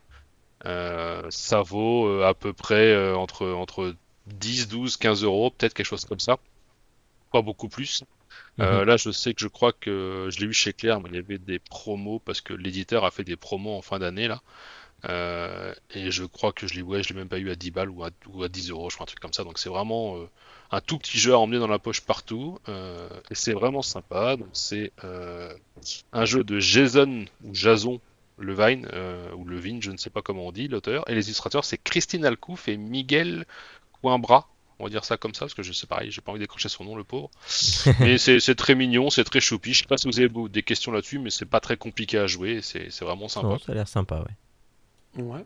[0.65, 3.93] Euh, ça vaut euh, à peu près euh, entre, entre
[4.25, 6.39] 10, 12, 15 euros, peut-être quelque chose comme ça.
[7.31, 8.03] Pas beaucoup plus.
[8.60, 11.15] Euh, là, je sais que je crois que je l'ai eu chez Claire, mais il
[11.15, 14.41] y avait des promos parce que l'éditeur a fait des promos en fin d'année là.
[15.09, 17.71] Euh, et je crois que je l'ai ouais, je l'ai même pas eu à 10
[17.71, 19.43] balles ou à, ou à 10 euros, je crois, un truc comme ça.
[19.43, 20.29] Donc c'est vraiment euh,
[20.71, 22.59] un tout petit jeu à emmener dans la poche partout.
[22.69, 24.35] euh, et c'est vraiment sympa.
[24.35, 24.91] Donc c'est
[26.13, 27.99] un jeu de Jason ou Jason
[28.37, 28.87] Levine,
[29.37, 31.09] ou Levine, je ne sais pas comment on dit, l'auteur.
[31.09, 33.45] Et les illustrateurs, c'est Christine Alcouf et Miguel
[34.01, 34.47] Coimbra.
[34.77, 36.67] On va dire ça comme ça, parce que je sais pareil, j'ai pas envie d'écorcher
[36.67, 37.29] son nom, le pauvre.
[38.01, 39.73] mais c'est très mignon, c'est très choupi.
[39.73, 42.27] Je sais pas si vous avez des questions là-dessus, mais c'est pas très compliqué à
[42.27, 42.59] jouer.
[42.61, 43.47] C'est c'est vraiment sympa.
[43.47, 44.35] Non, ça a l'air sympa, ouais.
[45.17, 45.45] Ouais.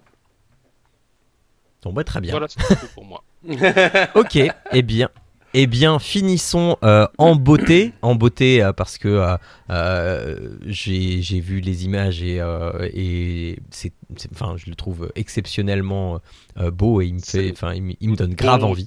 [1.83, 2.31] Bon, bah, très bien.
[2.31, 3.23] Voilà, c'est tout pour moi.
[4.15, 4.37] Ok,
[4.73, 5.09] eh bien.
[5.55, 9.35] Eh bien, finissons euh, en beauté, en beauté euh, parce que euh,
[9.71, 13.91] euh, j'ai j'ai vu les images et, euh, et c'est,
[14.31, 16.19] enfin, je le trouve exceptionnellement
[16.59, 18.85] euh, beau et il me fait, enfin, il, me- il me donne grave envie.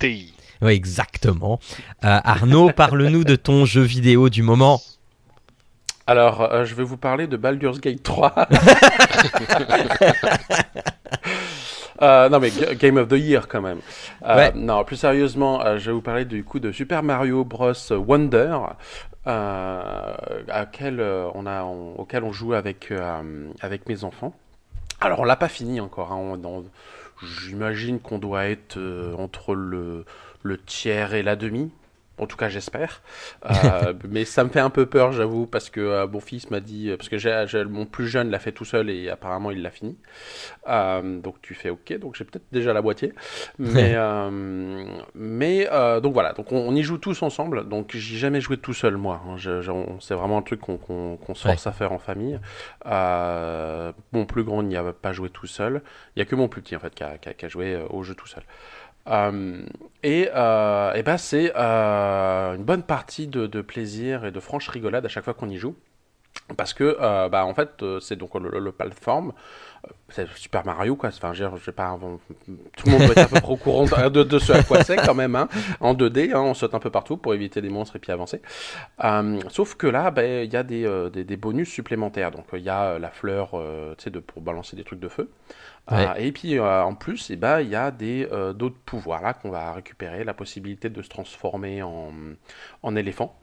[0.61, 1.59] Oui, exactement.
[2.05, 4.81] Euh, Arnaud, parle-nous de ton jeu vidéo du moment.
[6.07, 8.35] Alors, euh, je vais vous parler de Baldur's Gate 3.
[12.01, 13.79] Euh, non mais G- Game of the Year quand même.
[14.27, 14.53] Euh, Ouais.
[14.57, 18.57] Non, plus sérieusement, je vais vous parler du coup de Super Mario Bros Wonder,
[19.25, 21.01] à quel,
[21.35, 22.93] on a, on- auquel on joue avec
[23.61, 24.35] avec mes enfants.
[25.01, 26.11] Alors on l'a pas fini encore.
[26.11, 26.37] hein,
[27.23, 28.81] J'imagine qu'on doit être
[29.17, 30.05] entre le
[30.43, 31.71] le tiers et la demi.
[32.22, 33.02] En tout cas, j'espère.
[33.50, 36.61] Euh, mais ça me fait un peu peur, j'avoue, parce que euh, mon fils m'a
[36.61, 39.96] dit, parce que mon plus jeune l'a fait tout seul et apparemment il l'a fini.
[40.68, 43.12] Euh, donc tu fais OK, donc j'ai peut-être déjà la moitié.
[43.58, 43.94] Mais,
[45.14, 45.68] mais
[46.00, 47.68] donc voilà, donc on, on y joue tous ensemble.
[47.68, 49.22] Donc j'ai jamais joué tout seul moi.
[49.28, 49.37] hein.
[50.00, 52.38] C'est vraiment un truc qu'on, qu'on se force à faire en famille.
[54.12, 55.82] Mon plus grand n'y a pas joué tout seul.
[56.16, 57.48] Il y a que mon plus petit en fait qui a, qui a- qui a
[57.48, 58.42] joué au jeu tout seul.
[59.09, 59.65] Euh,
[60.03, 65.09] et, euh, ben c'est euh, une bonne partie de, plaisir et de franche rigolade à
[65.09, 65.75] chaque fois qu'on y joue.
[66.57, 69.21] Parce que, euh, bah, en fait, c'est donc le, le, euh,
[70.09, 71.11] c'est Super Mario, quoi.
[71.11, 71.99] Enfin, je pas,
[72.77, 75.15] tout le monde doit être à peu au courant de, ce à quoi c'est quand
[75.15, 75.49] même, hein.
[75.81, 78.43] En 2D, hein, on saute un peu partout pour éviter des monstres et puis avancer.
[79.49, 82.31] Sauf que là, ben, il y a des, des, bonus supplémentaires.
[82.31, 83.51] Donc, il y a la fleur,
[83.99, 85.31] tu sais, pour balancer des trucs de feu.
[85.90, 86.07] Ouais.
[86.09, 89.23] Euh, et puis euh, en plus, eh ben, il y a des euh, d'autres pouvoirs
[89.23, 92.12] là qu'on va récupérer, la possibilité de se transformer en,
[92.83, 93.37] en éléphant.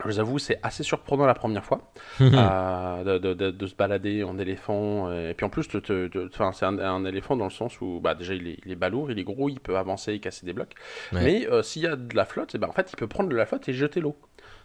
[0.00, 3.74] Je vous avoue, c'est assez surprenant la première fois euh, de, de- de- de se
[3.76, 5.12] balader en éléphant.
[5.12, 8.48] Et puis en plus, c'est un, un éléphant dans le sens où bah, déjà il
[8.48, 10.74] est, il est balourd, il est gros, il peut avancer et casser des blocs.
[11.12, 11.22] Ouais.
[11.24, 13.36] Mais s'il y a de la flotte, eh ben, en fait, il peut prendre de
[13.36, 14.16] la flotte et jeter l'eau.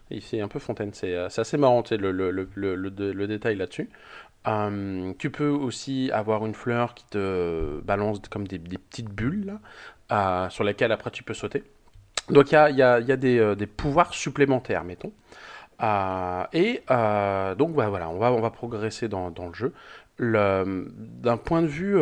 [0.09, 1.83] Il fait un peu fontaine, c'est c'est assez marrant
[2.55, 3.89] le- le détail là-dessus.
[4.47, 10.45] Euh, tu peux aussi avoir une fleur qui te balance comme des, petites bulles là,
[10.45, 11.63] euh, sur lesquelles après tu peux sauter.
[12.29, 15.11] Donc il y a, euh, des pouvoirs supplémentaires, mettons.
[16.53, 16.81] Et
[17.57, 19.73] donc bah, voilà, on va, progresser dans, le jeu.
[20.19, 21.97] D'un point de vue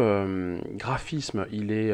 [0.75, 1.91] graphisme, il est,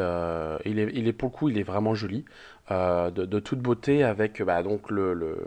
[1.14, 2.26] pour le coup, il est vraiment joli,
[2.70, 5.46] de, toute beauté avec bah, donc le,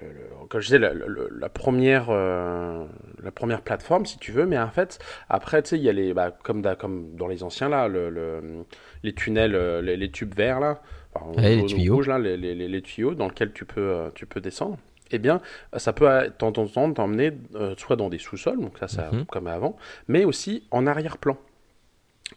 [0.00, 2.84] le- le- comme je disais, la, la- la première, euh,
[3.22, 5.92] la première plateforme, si tu veux, mais en fait, après, tu sais, il y a
[5.92, 8.64] les, bah, comme, da- comme dans les anciens, là, le, le-
[9.02, 10.80] les tunnels, euh, les, les tubes verts, là,
[11.14, 11.94] enfin, les tuyaux.
[11.96, 14.78] rouges, là, les, tuyaux dans lesquels tu peux, euh, tu peux descendre.
[15.10, 15.40] Eh bien,
[15.76, 19.10] ça peut de temps en temps t'emmener euh, soit dans des sous-sols, donc ça, ça
[19.12, 19.26] Mhm.
[19.26, 19.76] comme avant,
[20.08, 21.36] mais aussi en arrière-plan.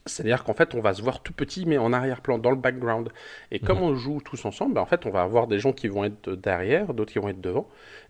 [0.06, 3.10] C'est-à-dire qu'en fait, on va se voir tout petit, mais en arrière-plan, dans le background.
[3.52, 5.88] Et comme on joue tous ensemble, bah, en fait, on va avoir des gens qui
[5.88, 7.68] vont être derrière, d'autres qui vont être devant.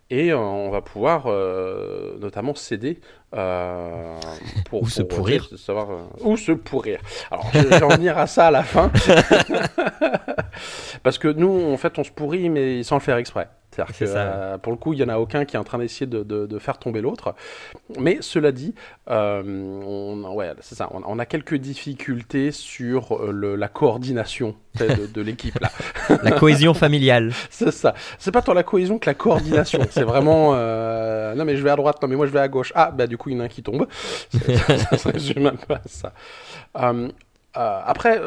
[0.09, 2.99] Et euh, on va pouvoir euh, notamment s'aider
[3.35, 4.15] euh,
[4.65, 5.49] pour, Ou se pour, pourrir.
[5.57, 5.89] savoir,
[6.21, 6.99] ou se pourrir.
[7.29, 8.91] Alors, je vais en venir à ça à la fin.
[11.03, 13.49] Parce que nous, en fait, on se pourrit, mais sans le faire exprès.
[13.71, 14.19] C'est-à-dire que ça.
[14.19, 16.23] euh, pour le coup, il n'y en a aucun qui est en train d'essayer de,
[16.23, 17.35] de- de faire tomber l'autre.
[17.99, 18.73] Mais cela dit,
[19.09, 20.89] euh, on, ouais, c'est ça.
[20.93, 25.69] On, on a quelques difficultés sur euh, le- la coordination de, de l'équipe là.
[26.23, 27.33] La cohésion familiale.
[27.49, 27.93] C'est ça.
[28.17, 29.79] C'est pas tant la cohésion que la coordination.
[29.91, 30.51] C'est vraiment.
[30.55, 32.01] euh, Non, mais je vais à droite.
[32.01, 32.71] Non, mais moi je vais à gauche.
[32.73, 33.85] Ah, bah du coup, il y en a un qui tombe.
[34.31, 36.13] C'est- ça se résume un peu à ça.
[37.57, 38.21] Euh, après,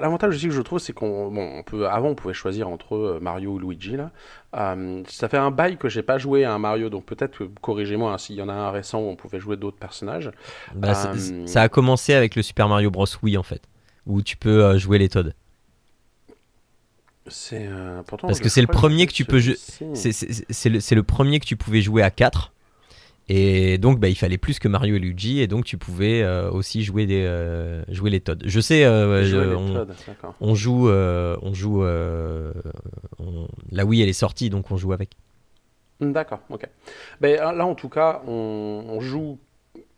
[0.00, 2.96] l'avantage aussi que je trouve, c'est qu'on bon, on peut, avant, on pouvait choisir entre
[2.96, 3.96] euh, Mario ou Luigi.
[3.96, 4.10] Là.
[4.56, 8.12] Euh, ça fait un bail que j'ai pas joué à un Mario, donc peut-être, corrigez-moi,
[8.12, 10.30] hein, s'il y en a un récent où on pouvait jouer d'autres personnages.
[10.74, 13.04] Bah, ça- Euh, Ça a commencé avec le Super Mario Bros.
[13.22, 13.62] Wii en fait,
[14.06, 15.32] où tu peux jouer les Toads.
[17.26, 17.68] C'est
[18.06, 18.26] pourtant.
[18.28, 19.56] Parce que c'est le premier que tu peux jouer-.
[19.94, 22.52] C'est- le, c'est le premier que tu pouvais jouer à 4.
[23.32, 26.50] Et donc, bah, il fallait plus que Mario et Luigi, et donc tu pouvais euh,
[26.50, 28.38] aussi jouer, des, euh, jouer les Toads.
[28.44, 29.36] Je sais, euh, je-
[30.40, 35.10] on, joue, on joue, on- la Wii elle est sortie, donc on joue avec.
[36.00, 36.66] D'accord, ok.
[37.20, 39.38] Ben, là, en tout cas, on, on joue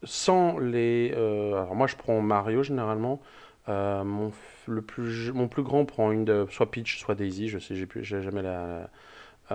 [0.02, 1.12] sans les.
[1.14, 3.22] alors, moi, je prends Mario généralement.
[3.66, 4.30] Mon,
[4.66, 7.48] le plus, mon plus grand prend une de soit Peach, soit Daisy.
[7.48, 8.90] Je sais, j'ai jamais la.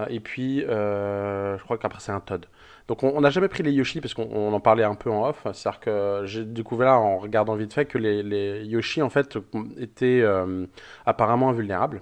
[0.09, 2.45] Et puis, euh, je crois qu'après, c'est un Todd.
[2.87, 5.27] Donc, on n'a jamais pris les Yoshi parce qu'on on en parlait un peu en
[5.27, 5.45] off.
[5.53, 9.37] C'est-à-dire que j'ai découvert en regardant vite fait que les, les Yoshi, en fait,
[9.77, 10.65] étaient euh,
[11.05, 12.01] apparemment invulnérables.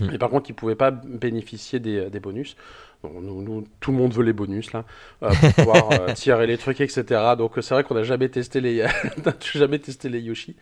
[0.00, 0.14] Mhm.
[0.14, 2.56] Et par contre, ils ne pouvaient pas bénéficier des, des bonus.
[3.04, 4.84] Bon, nous, nous, tout le monde veut les bonus là,
[5.22, 7.04] euh, pour pouvoir euh, tirer les trucs, etc.
[7.36, 8.86] Donc c'est vrai qu'on n'a jamais testé les,
[9.52, 10.56] jamais testé les Yoshi.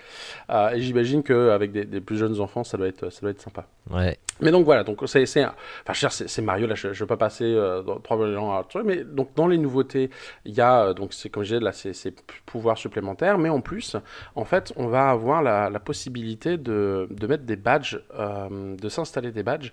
[0.50, 3.40] Euh, et j'imagine qu'avec des, des plus jeunes enfants, ça doit être, ça doit être
[3.40, 3.68] sympa.
[3.92, 4.18] Ouais.
[4.40, 5.44] Mais donc voilà, donc c'est, c'est,
[5.86, 9.46] enfin, c'est, Mario là, je, ne veux pas passer ans à truc, mais donc dans
[9.46, 10.10] les nouveautés,
[10.44, 12.12] il y a donc c'est comme disais là, c'est, c'est
[12.44, 13.96] pouvoirs supplémentaires, mais en plus,
[14.34, 19.30] en fait, on va avoir la, la possibilité de, de mettre des badges, de s'installer
[19.30, 19.70] des badges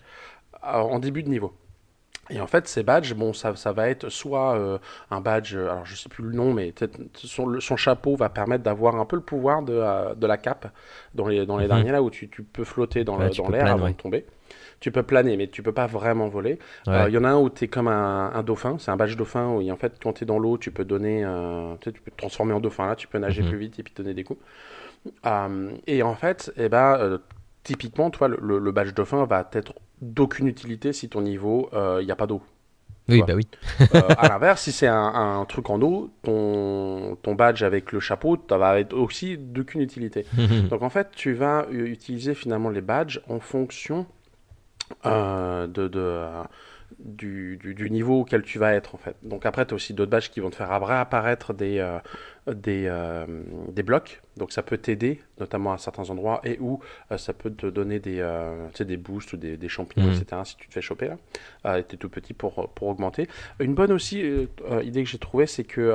[0.61, 1.51] en début de niveau.
[2.29, 4.77] Et en fait, ces badges, bon, ça, ça va être soit euh,
[5.09, 6.73] un badge, euh, alors je sais plus le nom, mais
[7.15, 10.71] son, chapeau va permettre d'avoir un peu le pouvoir de, euh, de la cape
[11.15, 11.69] dans les, dans les Mhm.
[11.69, 13.91] derniers là où tu, tu peux flotter dans, Ouais, l'air avant ouais.
[13.91, 14.25] de tomber.
[14.79, 16.57] Tu peux planer, mais tu peux pas vraiment voler.
[16.87, 17.11] Il Ouais.
[17.11, 19.47] y en a un où tu es comme un, un dauphin, c'est un badge dauphin
[19.47, 21.25] où en fait, quand tu es dans l'eau, tu peux donner,
[21.81, 23.49] tu, sais, tu peux te transformer en dauphin là, tu peux nager Mhm.
[23.49, 24.39] plus vite et puis donner des coups.
[25.87, 27.19] Et en fait, eh ben,
[27.63, 32.15] typiquement, toi, le badge dauphin va être d'aucune utilité si ton niveau, il n'y a
[32.15, 32.41] pas d'eau.
[33.09, 33.47] Oui, bah oui.
[33.95, 37.99] Euh, à l'inverse, si c'est un, un truc en eau, ton, ton badge avec le
[37.99, 40.25] chapeau, ça va être aussi d'aucune utilité.
[40.69, 44.05] Donc en fait, tu vas utiliser finalement les badges en fonction
[45.05, 46.43] euh, de, de, euh,
[46.99, 49.15] du, du- du niveau auquel tu vas être en fait.
[49.23, 51.99] Donc après, tu as aussi d'autres badges qui vont te faire réapparaître des, euh,
[52.51, 53.25] des, euh,
[53.69, 54.21] des blocs.
[54.37, 56.79] Donc ça peut t'aider, notamment à certains endroits, et où
[57.11, 58.25] euh, ça peut te donner des,
[58.73, 60.13] tu des boosts ou des, des champignons, Mhm.
[60.13, 60.45] etc.
[60.45, 61.09] si tu te fais choper
[61.63, 61.77] là.
[61.77, 63.27] Et t'es tout petit pour, pour augmenter.
[63.59, 64.19] Une bonne aussi
[64.81, 65.93] idée que j'ai trouvée, c'est que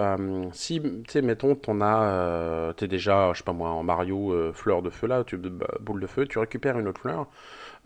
[0.52, 4.52] si, tu sais, mettons, t'en as, euh, t'es déjà, je sais pas moi, en Mario
[4.52, 7.26] fleur de feu là, tu, bah, boule de feu, tu récupères une autre fleur.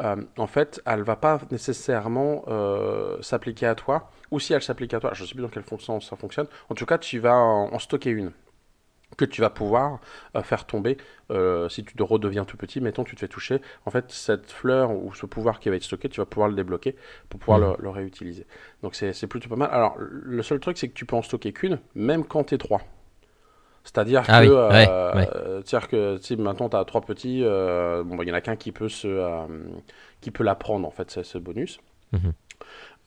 [0.00, 4.94] Euh, en fait, elle va pas nécessairement euh, s'appliquer à toi, ou si elle s'applique
[4.94, 6.46] à toi, je sais plus dans quel sens ça fonctionne.
[6.70, 8.32] En tout cas, tu vas en, en stocker une
[9.16, 10.00] que tu vas pouvoir
[10.36, 10.98] euh, faire tomber
[11.70, 14.90] si tu te redeviens tout petit, mettons tu te fais toucher, en fait cette fleur
[14.92, 16.96] ou ce pouvoir qui va être stocké, tu vas pouvoir le débloquer
[17.28, 17.76] pour pouvoir Mhm.
[17.78, 18.46] le, le réutiliser.
[18.82, 19.70] Donc c'est c'est plutôt pas mal.
[19.72, 22.82] Alors le seul truc c'est que tu peux en stocker qu'une, même quand t'es trois.
[23.88, 25.30] C'est-à-dire Ah que, oui, euh, ouais, ouais.
[25.34, 28.34] euh, c'est-à-dire que si maintenant tu as trois petits, euh, bon, bah, il y en
[28.34, 29.46] a qu'un qui peut se, euh,
[30.20, 31.80] qui peut la prendre en fait, ce bonus.
[32.12, 32.32] Mhm.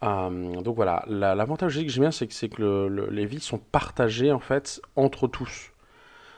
[0.04, 3.10] Euh, donc voilà, La- l'avantage aussi que j'aime bien, c'est que, c'est que le- le-
[3.12, 5.72] les vies sont partagées en fait entre tous.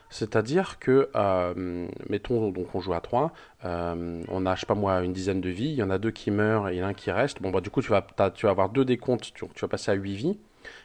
[0.10, 3.32] C'est-à-dire que, euh, mettons, donc on joue à 3,
[3.63, 6.12] on a, je sais pas moi, une dizaine de vies, il y en a deux
[6.12, 7.41] qui meurent et il y en a un qui reste.
[7.41, 9.91] Bon, bah, du coup, tu vas, tu vas avoir deux décomptes, tu, tu vas passer
[9.91, 10.38] à 8 vies,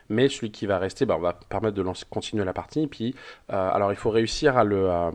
[0.08, 2.82] mais celui qui va rester, bah, on va permettre de lancer, continuer la partie.
[2.82, 3.14] Et puis,
[3.50, 4.88] euh, alors, il faut réussir à le.
[4.90, 5.10] Euh,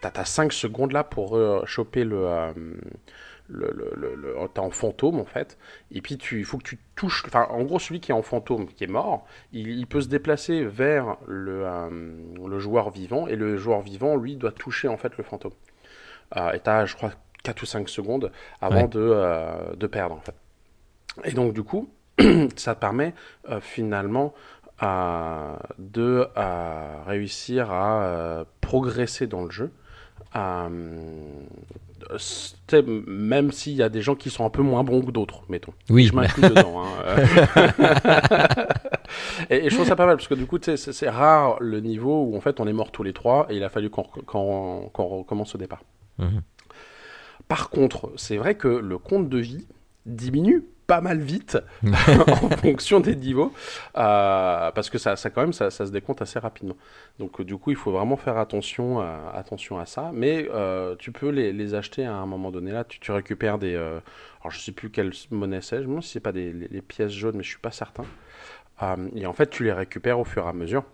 [0.00, 2.26] t'as 5 secondes là pour euh, choper le.
[3.48, 5.58] le, le, le- le- t'es en fantôme en fait,
[5.90, 8.22] et puis tu, il faut que tu touches, enfin en gros celui qui est en
[8.22, 11.66] fantôme, qui est mort, il, il peut se déplacer vers le,
[12.46, 15.52] le joueur vivant, et le joueur vivant lui doit toucher en fait le fantôme.
[16.54, 17.12] Et t'as je crois
[17.42, 18.88] 4 ou 5 secondes avant Ouais.
[18.88, 20.34] de, euh, de perdre en fait.
[21.24, 21.88] Et donc du coup,
[22.56, 23.14] ça permet
[23.48, 24.34] euh, finalement
[24.82, 29.70] euh, de euh, réussir à progresser dans le jeu.
[33.06, 35.72] Même s'il y a des gens qui sont un peu moins bons que d'autres, mettons.
[35.90, 36.82] Oui, Je m'inclus dedans.
[36.82, 36.86] hein,
[39.50, 42.24] et, et je trouve ça pas mal parce que du coup, c'est rare le niveau
[42.24, 45.54] où en fait on est mort tous les trois et il a fallu qu'on recommence
[45.54, 45.82] au départ.
[46.18, 46.42] Mhm.
[47.48, 49.66] Par contre, c'est vrai que le compte de vie
[50.06, 53.52] diminue pas mal vite en fonction des niveaux
[53.96, 56.76] euh, parce que ça, ça quand même ça, ça se décompte assez rapidement.
[57.18, 60.10] Donc euh, du coup il faut vraiment faire attention à, attention à ça.
[60.12, 62.72] Mais euh, tu peux les, les acheter à un moment donné.
[62.72, 64.00] Là tu, tu récupères des euh,
[64.40, 65.76] alors je sais plus quelle monnaie c'est.
[65.76, 67.72] Je me demande si c'est pas des les, les pièces jaunes mais je suis pas
[67.72, 68.04] certain.
[68.82, 70.84] Euh, et en fait tu les récupères au fur et à mesure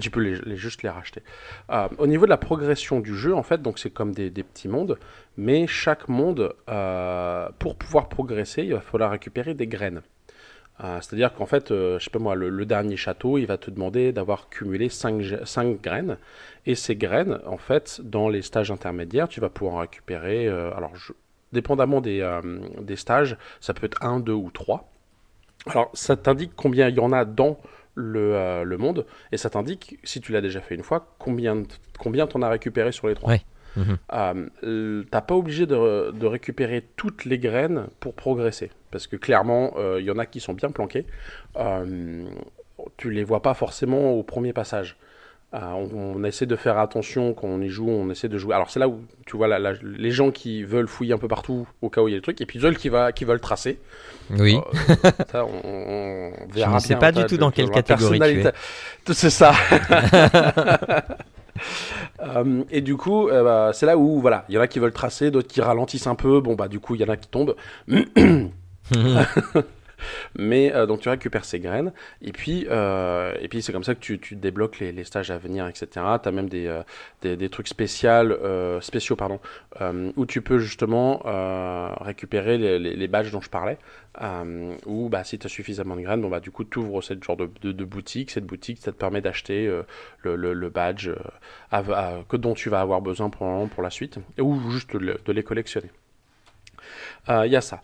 [0.00, 1.22] Tu peux les, juste les racheter.
[1.70, 4.68] Euh, au niveau de la progression du jeu, en fait, donc c'est comme des, petits
[4.68, 4.98] mondes,
[5.38, 10.02] mais chaque monde, euh, pour pouvoir progresser, il va falloir récupérer des graines.
[10.84, 14.12] Euh, C'est-à-dire qu'en fait, je sais pas moi, le, dernier château, il va te demander
[14.12, 16.18] d'avoir cumulé 5, graines.
[16.66, 20.48] Et ces graines, en fait, dans les stages intermédiaires, tu vas pouvoir en récupérer.
[20.48, 20.92] alors,
[21.52, 22.38] dépendamment des,
[22.82, 24.86] des stages, ça peut être 1, 2 ou 3.
[25.66, 27.58] Alors, ça t'indique combien il y en a dans
[27.98, 31.64] le, euh, le monde, et ça t'indique, si tu l'as déjà fait une fois, combien,
[31.98, 33.30] combien t'en as récupéré sur les trois.
[33.32, 33.42] Ouais.
[34.12, 39.16] Euh, euh, T'as pas obligé de, de récupérer toutes les graines pour progresser, parce que
[39.16, 41.06] clairement, euh, il y en a qui sont bien planquées.
[41.56, 42.24] Euh,
[42.96, 44.96] tu les vois pas forcément au premier passage.
[45.54, 48.54] Euh, on, on essaie de faire attention quand on y joue, on essaie de jouer.
[48.54, 51.26] Alors c'est là où tu vois la- la- les gens qui veulent fouiller un peu
[51.28, 53.24] partout au cas où il y a des trucs, et puis ceux qui, va, qui
[53.24, 53.78] veulent tracer.
[54.38, 54.56] Oui.
[54.58, 54.94] Euh,
[55.32, 58.42] ça, on, on verra ne sais pas du tout dans quelle voir, catégorie tu
[59.06, 59.52] Tout- C'est ça.
[62.20, 64.78] Euh, et du coup, euh, bah, c'est là où voilà, il y en a qui
[64.78, 66.40] veulent tracer, d'autres qui ralentissent un peu.
[66.40, 67.56] Bon bah du coup, il y en a qui tombent.
[70.36, 73.94] Mais euh, donc tu récupères ces graines et puis euh, et puis c'est comme ça
[73.94, 75.88] que tu, tu débloques les, les stages à venir, etc.
[76.22, 76.82] Tu as même des, euh,
[77.22, 79.40] des, des trucs spéciaux, euh, spéciaux pardon,
[79.80, 81.22] euh, où tu peux justement
[82.00, 83.78] récupérer les, les, badges dont je parlais.
[84.86, 87.22] Ou bah, si tu as suffisamment de graines, bon, bah, du coup tu ouvres cette
[87.22, 88.30] genre de, de, boutique.
[88.30, 89.66] Cette boutique, ça te permet d'acheter
[90.22, 91.10] le, le, le badge
[91.70, 91.82] à-
[92.28, 95.32] que dont tu vas avoir besoin pour, pour la suite, ou juste de, le- de
[95.32, 95.90] les collectionner.
[97.28, 97.80] Il y a ça.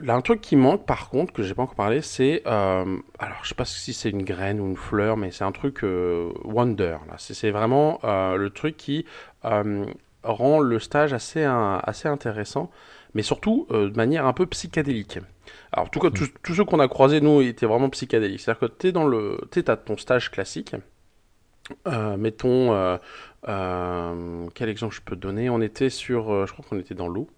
[0.00, 2.42] Là, un truc qui manque par contre, que j'ai pas encore parlé, c'est.
[2.46, 5.52] euh, alors, je sais pas si c'est une graine ou une fleur, mais c'est un
[5.52, 6.96] truc euh, Wonder.
[7.08, 7.14] là.
[7.18, 9.04] C'est vraiment euh, le truc qui
[9.44, 9.84] euh,
[10.22, 12.70] rend le stage assez, un- assez intéressant,
[13.14, 15.18] mais surtout de manière un peu psychédélique.
[15.72, 18.40] Alors, en tout cas, tous, tous ceux qu'on a croisés, nous, étaient vraiment psychédéliques.
[18.40, 19.40] C'est-à-dire que tu es dans le.
[19.50, 20.74] Tu as ton stage classique.
[22.18, 22.98] Mettons.
[23.44, 25.50] quel exemple je peux te donner?
[25.50, 26.46] On était sur.
[26.46, 27.28] je crois qu'on était dans l'eau.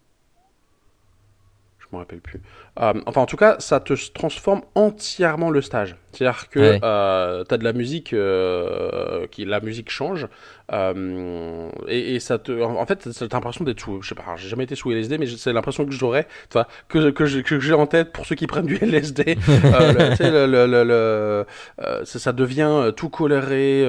[1.92, 2.40] Je me rappelle plus.
[2.81, 5.94] Euh, enfin, en tout cas, ça te transforme entièrement le stage.
[6.12, 6.78] C'est-à-dire que Ouais.
[6.81, 10.26] tu as de la musique, euh, qui, la musique change,
[10.72, 14.48] euh, et, et ça te, en fait, t'as l'impression d'être sous, je sais pas, j'ai
[14.48, 16.26] jamais été sous LSD, mais c'est l'impression que j'aurais,
[16.88, 19.37] que, que j'ai en tête pour ceux qui prennent du LSD.
[19.64, 21.46] euh, le- le,
[21.83, 23.85] euh, ça, devient euh, tout coloré,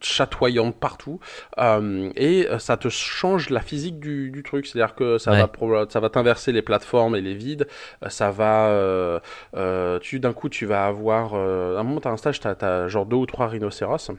[0.00, 1.20] euh, euh, chatoyant partout
[1.58, 5.18] euh, et euh, ça te change la physique du, du truc c'est à dire que
[5.18, 5.40] ça Ouais.
[5.42, 7.66] va ça va t'inverser les plateformes et les vides
[8.04, 12.16] euh, ça va euh, tu d'un coup tu vas avoir à un moment t'as un
[12.16, 14.10] stage t'as as genre deux ou trois rhinocéros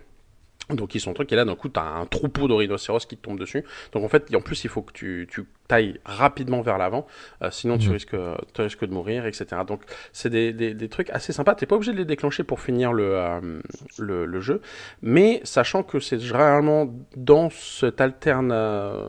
[0.76, 3.22] donc ils sont trucs et là d'un coup t'as un troupeau de rhinocéros qui te
[3.24, 3.64] tombe dessus.
[3.94, 7.08] Donc en fait en plus il faut que tu, tu tailles rapidement vers l'avant
[7.42, 7.94] euh, sinon tu Mhm.
[7.94, 8.16] risques
[8.54, 9.82] tu risques de mourir etc donc
[10.12, 11.56] c'est des, des, des trucs assez sympas.
[11.56, 13.60] T'es pas obligé de les déclencher pour finir le, euh,
[13.98, 14.62] le, le jeu.
[15.02, 19.08] Mais sachant que c'est généralement dans cet alterne euh,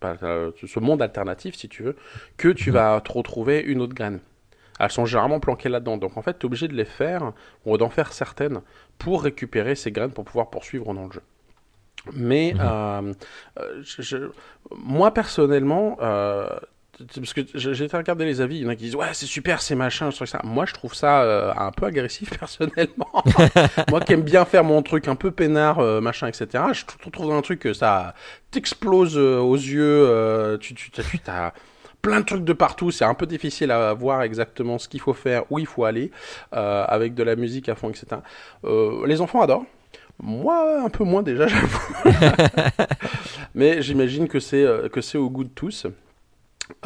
[0.00, 1.96] pas, euh, ce monde alternatif si tu veux
[2.36, 2.74] que tu Mhm.
[2.74, 4.20] vas te retrouver une autre graine
[4.80, 7.32] elles sont généralement planquées là-dedans donc en fait tu es obligé de les faire
[7.66, 8.60] ou d'en faire certaines
[8.98, 11.22] pour récupérer ces graines pour pouvoir poursuivre dans le jeu.
[12.12, 12.60] Mais Mhm.
[12.62, 13.12] euh,
[13.60, 14.30] euh, je- je-
[14.76, 16.48] moi personnellement, euh,
[17.14, 19.26] parce que j'ai été regarder les avis, il y en a qui disent ouais c'est
[19.26, 20.40] super c'est machin, ce truc ça.
[20.44, 23.22] Moi je trouve ça euh, un peu agressif personnellement.
[23.88, 26.46] moi qui aime bien faire mon truc un peu peinard euh, machin etc.
[26.72, 28.14] Je trou- trouve un truc que ça
[28.50, 31.52] t'explose euh, aux yeux, tu tu tu t'as
[32.02, 35.14] plein de trucs de partout, c'est un peu difficile à voir exactement ce qu'il faut
[35.14, 36.10] faire, où il faut aller,
[36.54, 38.06] euh, avec de la musique à fond, etc.
[38.64, 39.64] Euh, les enfants adorent.
[40.20, 41.78] Moi, un peu moins déjà, j'avoue.
[43.54, 45.86] Mais j'imagine que c'est euh, que c'est au goût de tous.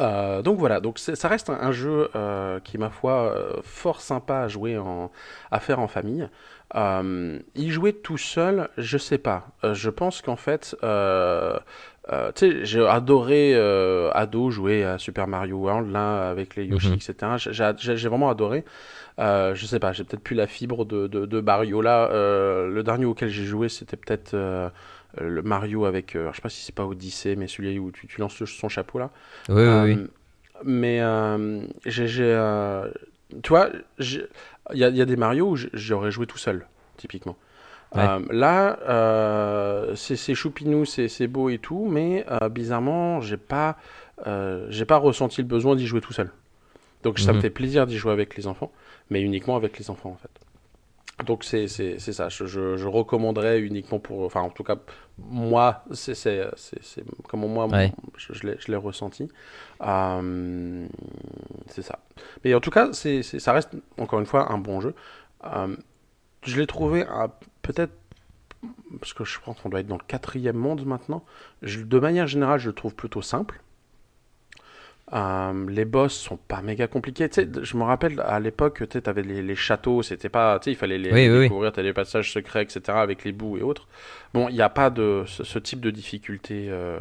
[0.01, 4.01] Euh, donc voilà, donc ça reste un, un jeu euh, qui, ma foi, euh, fort
[4.01, 5.11] sympa à jouer, en,
[5.51, 6.29] à faire en famille.
[6.75, 9.47] Y jouer tout seul, je sais pas.
[9.63, 10.75] Je pense qu'en fait,
[12.11, 16.65] euh, tu sais, j'ai adoré euh, ado jouer à Super Mario World là avec les
[16.65, 16.93] Yoshi, Mhm.
[16.95, 17.37] etc.
[17.37, 18.63] J'ai- vraiment adoré.
[19.19, 22.09] Euh, je sais pas, j'ai peut-être plus la fibre de, de, de Mario là.
[22.11, 24.35] Euh, le dernier auquel j'ai joué, c'était peut-être
[25.19, 28.21] le Mario avec, je sais pas si c'est pas Odyssey, mais celui où tu, tu
[28.21, 29.09] lances son chapeau là.
[29.49, 30.07] Oui, oui, oui.
[30.63, 31.01] Mais
[31.85, 32.07] j'ai,
[33.43, 33.69] tu vois,
[33.99, 34.27] il
[34.73, 36.67] y y a des Mario où j'aurais joué tout seul,
[36.97, 37.35] typiquement.
[37.95, 38.01] Ouais.
[38.01, 43.77] Euh, là, euh, c'est, choupinou, c'est, beau et tout, mais euh, bizarrement, j'ai pas,
[44.69, 46.31] j'ai pas ressenti le besoin d'y jouer tout seul.
[47.03, 47.41] Donc ça me Mhm.
[47.43, 48.71] fait plaisir d'y jouer avec les enfants,
[49.09, 50.29] mais uniquement avec les enfants en fait.
[51.25, 54.75] Donc c'est, ça, je, je, je recommanderais uniquement pour, enfin en tout cas
[55.17, 56.13] moi, c'est,
[57.27, 57.91] comment moi Ouais.
[58.17, 59.29] je, je l'ai, ressenti.
[61.67, 61.99] C'est ça.
[62.43, 64.93] Mais en tout cas, c'est- ça reste encore une fois un bon jeu.
[66.47, 67.03] Je l'ai trouvé
[67.61, 67.91] peut-être
[68.99, 71.23] parce que je pense qu'on doit être dans le quatrième monde maintenant.
[71.61, 73.61] Je- de manière générale, je le trouve plutôt simple.
[75.13, 77.29] Euh, les boss sont pas méga compliqués.
[77.29, 80.65] Tu sais, je me rappelle à l'époque, tu avais les, les châteaux, c'était pas, tu
[80.65, 82.97] sais, il fallait les, Oui, les oui, découvrir, t'as des passages secrets, etc.
[82.99, 83.87] avec les bouts et autres.
[84.33, 86.97] Bon, il n'y a pas de ce, ce type de difficulté euh,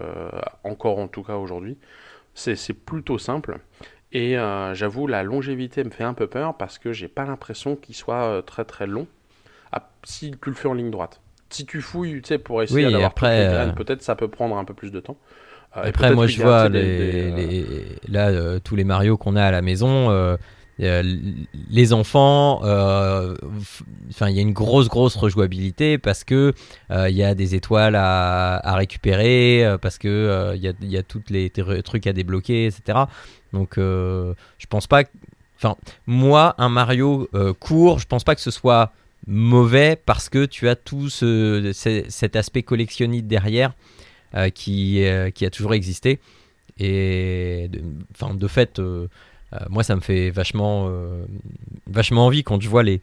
[0.63, 1.77] encore en tout cas aujourd'hui.
[2.35, 3.59] C'est plutôt simple.
[4.13, 7.75] Et euh, j'avoue, la longévité me fait un peu peur parce que j'ai pas l'impression
[7.75, 9.09] qu'il soit très très long.
[9.77, 11.21] Ah, si tu le fais en ligne droite.
[11.51, 14.57] Si tu fouilles, tu sais, pour essayer Oui, d'avoir après, euh, peut-être ça peut prendre
[14.57, 15.17] un peu plus de temps.
[15.77, 18.85] Euh, et Après, moi, je vois les, des- des, euh, les- là euh, tous les
[18.85, 20.11] Mario qu'on a à la maison.
[20.11, 20.37] euh,
[20.79, 26.53] les enfants, enfin, il y a une grosse, grosse rejouabilité parce que
[26.91, 31.03] il y a des étoiles à, à récupérer, parce que il y, a, y a
[31.03, 31.49] toutes les
[31.83, 33.09] trucs à débloquer, etc.
[33.55, 34.35] Donc, je
[34.69, 35.03] pense pas.
[35.57, 38.93] Enfin, moi, un Mario court, je pense pas que ce soit
[39.27, 43.73] mauvais parce que tu as tout ce, ce- cet aspect collectionniste derrière
[44.35, 46.19] euh, qui, euh, qui a toujours existé.
[46.79, 49.07] Et de, de fait, euh,
[49.71, 50.91] moi, ça me fait vachement,
[51.87, 53.01] vachement envie quand je vois les.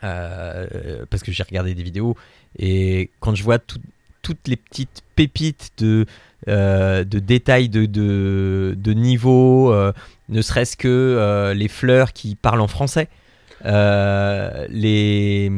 [0.00, 2.16] parce que j'ai regardé des vidéos
[2.58, 3.78] et quand je vois tout-
[4.22, 6.06] toutes les petites pépites de,
[6.46, 9.92] de détails de, de, de niveau, euh,
[10.28, 13.08] ne serait-ce que les fleurs qui parlent en français.
[13.64, 15.50] Euh, les,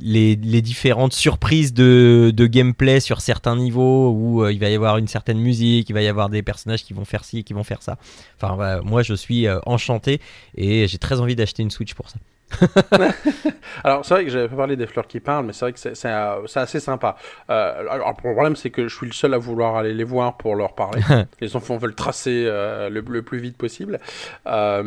[0.00, 4.74] les, les différentes surprises de, de gameplay sur certains niveaux où euh, il va y
[4.74, 7.52] avoir une certaine musique, il va y avoir des personnages qui vont faire ci, qui
[7.52, 7.98] vont faire ça.
[8.36, 10.20] Enfin, voilà, moi je suis euh, enchanté
[10.56, 12.16] et j'ai très envie d'acheter une Switch pour ça.
[13.84, 15.78] Alors, c'est vrai que j'avais pas parlé des fleurs qui parlent, mais c'est vrai que
[15.78, 17.16] c'est euh, assez sympa.
[17.50, 20.36] Euh, alors, le problème, c'est que je suis le seul à vouloir aller les voir
[20.36, 21.02] pour leur parler.
[21.40, 24.00] les enfants veulent tracer euh, le, le plus vite possible.
[24.46, 24.82] Euh,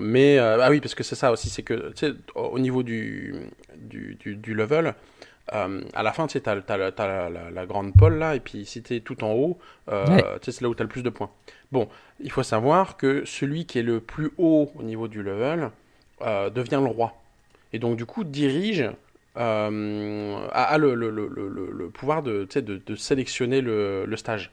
[0.00, 2.82] mais, ah oui, parce que c'est ça aussi, c'est que, tu sais, au au niveau
[2.82, 3.34] du,
[3.76, 4.94] du, du, du level,
[5.52, 9.00] euh, à la fin, tu sais, t'as, la- grande pole là, et puis si t'es
[9.00, 9.58] tout en haut,
[9.90, 10.24] euh, Ouais.
[10.42, 11.30] c'est là où t'as le plus de points.
[11.70, 11.88] Bon,
[12.20, 15.70] il faut savoir que celui qui est le plus haut au niveau du level
[16.22, 17.14] euh, devient le roi.
[17.72, 18.90] Et donc, du coup, dirige,
[19.36, 24.16] euh, a, a le, le, le, le, le pouvoir de, de, de sélectionner le, le
[24.16, 24.50] stage.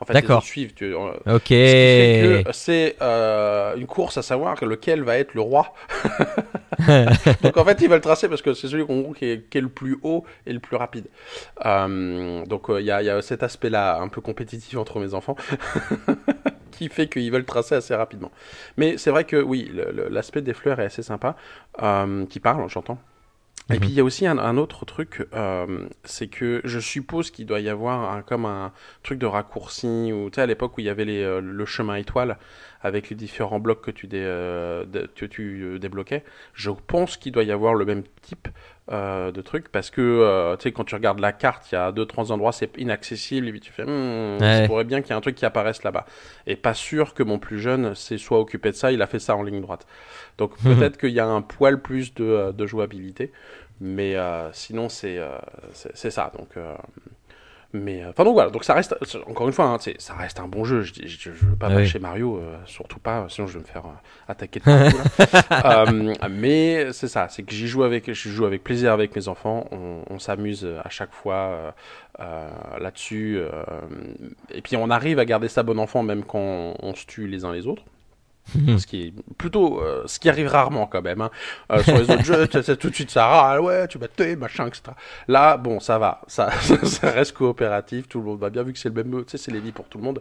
[0.00, 0.42] En fait, D'accord.
[0.42, 0.74] suivent.
[0.74, 1.52] Tu, euh, Ok.
[1.64, 5.72] ce qui fait que c'est euh, une course à savoir lequel va être le roi.
[7.42, 8.84] donc en fait, ils veulent tracer parce que c'est celui
[9.16, 11.06] qui, est, qui est le plus haut et le plus rapide.
[11.64, 15.36] Euh, donc il y, y a cet aspect-là un peu compétitif entre mes enfants
[16.76, 18.32] qui fait qu'ils veulent tracer assez rapidement.
[18.76, 19.70] Mais c'est vrai que oui,
[20.10, 21.36] l'aspect des fleurs est assez sympa,
[21.82, 22.98] euh, qui parle, j'entends.
[23.72, 23.80] Et Mhm.
[23.80, 27.46] puis il y a aussi un, un autre truc, euh, c'est que je suppose qu'il
[27.46, 28.72] doit y avoir un, comme un
[29.02, 31.64] truc de raccourci, ou tu sais à l'époque où il y avait les, euh, le
[31.64, 32.38] chemin étoile
[32.84, 36.22] avec les différents blocs que tu, dé- euh, de- que tu euh, débloquais,
[36.52, 38.46] je pense qu'il doit y avoir le même type
[38.92, 41.78] euh, de truc parce que euh, tu sais quand tu regardes la carte, il y
[41.78, 44.60] a deux trois endroits c'est inaccessible et puis tu fais hmm, Ouais.
[44.62, 46.04] ça pourrait bien qu'il y ait un truc qui apparaisse là-bas.
[46.46, 49.18] Et pas sûr que mon plus jeune s'est soit occupé de ça, il a fait
[49.18, 49.86] ça en ligne droite.
[50.38, 50.76] Donc Mhm.
[50.76, 53.32] peut-être qu'il y a un poil plus de, de jouabilité,
[53.80, 55.18] mais euh, sinon c'est
[55.72, 56.30] c'est ça.
[56.36, 56.50] Donc
[57.74, 60.40] mais euh, enfin donc voilà, donc ça reste c'est- encore une fois, hein, ça reste
[60.40, 60.82] un bon jeu.
[60.82, 61.74] Je, je, je veux pas Ah oui.
[61.74, 63.90] bâcher Mario, euh, surtout pas, sinon je vais me faire euh,
[64.28, 65.02] attaquer de partout.
[65.64, 69.28] Euh, mais c'est ça, c'est que j'y joue avec, je joue avec plaisir avec mes
[69.28, 69.66] enfants.
[69.72, 71.70] On, on s'amuse à chaque fois euh,
[72.20, 72.48] euh,
[72.80, 73.48] là-dessus, euh,
[74.52, 77.26] et puis on arrive à garder ça bon enfant même quand on, on se tue
[77.26, 77.84] les uns les autres.
[78.78, 81.22] Ce qui est plutôt, euh, ce qui arrive rarement quand même.
[81.22, 81.30] hein.
[81.72, 84.66] Euh, sur les autres jeux, tout de suite ça râle, ouais, tu m'as tué, machin,
[84.66, 84.82] etc.
[85.28, 88.78] Là, bon, ça va, ça, ça reste coopératif, tout le monde va bien, vu que
[88.78, 90.20] c'est le même, tu sais, c'est les vies pour tout le monde.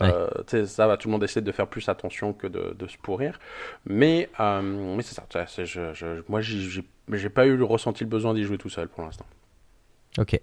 [0.00, 0.28] Euh,
[0.66, 3.38] ça va, tout le monde essaie de faire plus attention que de, de se pourrir.
[3.84, 5.26] Mais, mais c'est ça,
[5.64, 9.04] je, je- moi, j'ai pas eu le ressenti le besoin d'y jouer tout seul pour
[9.04, 9.26] l'instant.
[10.18, 10.40] Ok.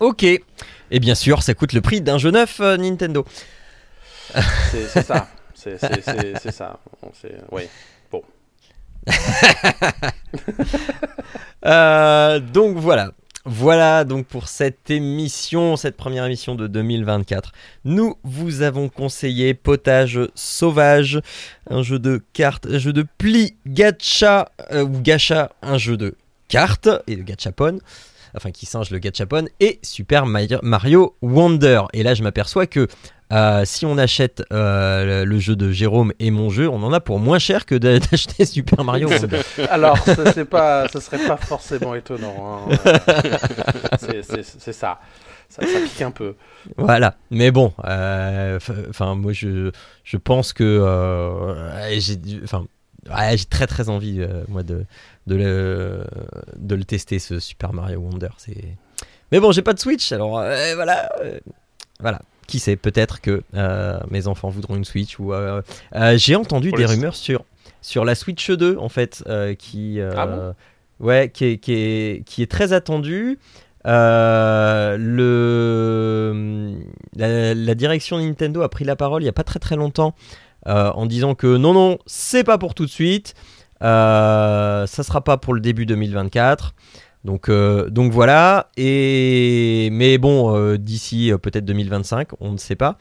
[0.00, 0.24] Ok.
[0.24, 3.24] Et bien sûr, ça coûte le prix d'un jeu neuf Nintendo.
[4.70, 6.78] C'est ça, c'est ça.
[7.02, 7.68] Bon, c'est- ouais.
[11.64, 13.12] Euh, donc voilà.
[13.44, 17.52] Voilà donc pour cette émission, cette première émission de 2024.
[17.84, 21.20] Nous vous avons conseillé Potage Sauvage,
[21.68, 26.16] un jeu de cartes, un jeu de pli gacha euh, ou gacha, un jeu de
[26.48, 27.78] cartes et de gachapon,
[28.36, 31.82] enfin qui singe le gachapon et Super Mario Wonder.
[31.94, 32.86] Et là je m'aperçois que
[33.32, 37.00] euh, si on achète euh, le, jeu de Jérôme et mon jeu, on en a
[37.00, 39.08] pour moins cher que d'acheter Super Mario.
[39.70, 39.98] Alors,
[40.34, 42.68] c'est pas, ça serait pas forcément étonnant.
[42.70, 42.76] hein.
[43.98, 44.72] C'est- ça.
[44.72, 45.00] ça.
[45.48, 46.34] Ça pique un peu.
[46.78, 48.58] Voilà, mais bon, euh,
[48.88, 49.70] enfin moi je,
[50.02, 50.80] je pense que
[51.98, 52.64] j'ai- enfin
[53.10, 54.86] ouais, j'ai très très envie, moi, de,
[55.26, 56.04] de, le,
[56.56, 58.30] de le tester, ce Super Mario Wonder.
[58.38, 58.56] C'est...
[59.30, 61.10] Mais bon, j'ai pas de Switch, alors euh, voilà.
[61.22, 61.38] euh,
[62.00, 62.20] voilà.
[62.46, 65.18] Qui sait, peut-être que euh, mes enfants voudront une Switch.
[65.18, 65.62] ou euh,
[65.94, 67.44] euh, J'ai entendu Pour des rumeurs sur,
[67.80, 69.24] sur la Switch 2, en fait,
[69.58, 70.54] qui, Ah bon?
[71.00, 73.38] ouais, qui, est, qui, est, qui est très attendue.
[73.86, 76.74] Euh, le,
[77.16, 80.14] la, la direction Nintendo a pris la parole il n'y a pas très très longtemps
[80.68, 83.34] euh, en disant que non, non, c'est pas pour tout de suite.
[83.82, 86.74] Euh, ça sera pas pour le début 2024.
[87.24, 88.70] Donc, euh, donc voilà.
[88.76, 92.98] Et mais bon, euh, d'ici euh, peut-être 2025, on ne sait pas.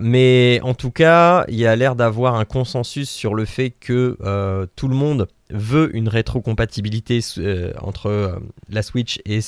[0.00, 4.16] Mais en tout cas, il y a l'air d'avoir un consensus sur le fait que
[4.74, 7.20] tout le monde veut une rétrocompatibilité
[7.82, 9.40] entre la Switch et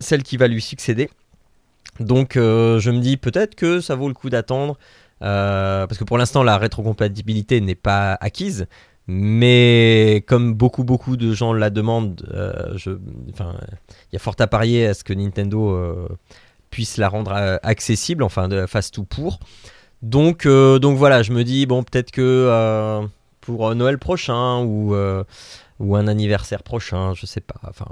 [0.00, 1.10] celle qui va lui succéder.
[2.00, 4.78] Donc je me dis peut-être que ça vaut le coup d'attendre.
[5.20, 8.68] parce que pour l'instant la rétrocompatibilité n'est pas acquise.
[9.10, 14.86] Mais comme beaucoup beaucoup de gens la demandent, euh, il y a fort à parier
[14.86, 16.08] à ce que Nintendo euh,
[16.70, 19.40] puisse la rendre euh, accessible, enfin de fasse tout pour.
[20.02, 23.00] Donc, donc voilà, je me dis bon peut-être que
[23.40, 24.94] pour Noël prochain ou
[25.80, 27.60] ou un anniversaire prochain, je sais pas.
[27.68, 27.86] Enfin,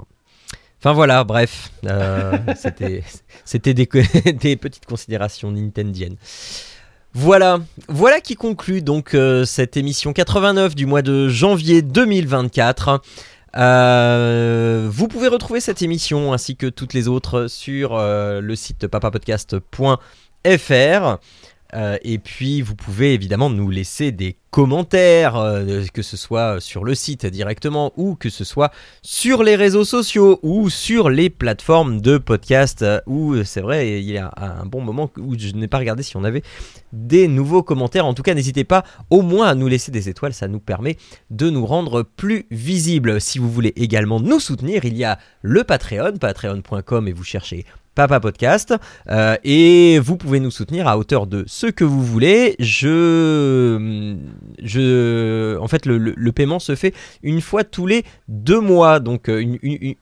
[0.79, 3.03] enfin voilà, bref, euh, c'était
[3.45, 3.85] c'était des,
[4.33, 6.17] des petites considérations nintendiennes.
[7.19, 7.57] Voilà,
[7.89, 13.01] voilà qui conclut donc euh, cette émission 89 du mois de janvier 2024.
[13.55, 18.85] Euh, vous pouvez retrouver cette émission ainsi que toutes les autres sur euh, le site
[18.85, 21.17] papapodcast.fr.
[21.77, 26.83] Euh, et puis vous pouvez évidemment nous laisser des commentaires, euh, que ce soit sur
[26.83, 28.71] le site directement ou que ce soit
[29.03, 32.81] sur les réseaux sociaux ou sur les plateformes de podcast.
[32.81, 35.77] euh, Où euh, c'est vrai, il y a un bon moment où je n'ai pas
[35.77, 36.41] regardé si on avait
[36.93, 38.07] des nouveaux commentaires.
[38.07, 40.97] En tout cas, n'hésitez pas au moins à nous laisser des étoiles, ça nous permet
[41.29, 43.21] de nous rendre plus visibles.
[43.21, 47.65] Si vous voulez également nous soutenir, il y a le Patreon, patreon.com et vous cherchez
[47.97, 48.75] Papa Podcast.
[49.09, 52.55] Euh, et vous pouvez nous soutenir à hauteur de ce que vous voulez.
[52.59, 54.15] Je,
[54.61, 56.93] je, en fait, le, paiement se fait
[57.23, 58.99] une fois tous les deux mois.
[58.99, 59.43] Donc, euh,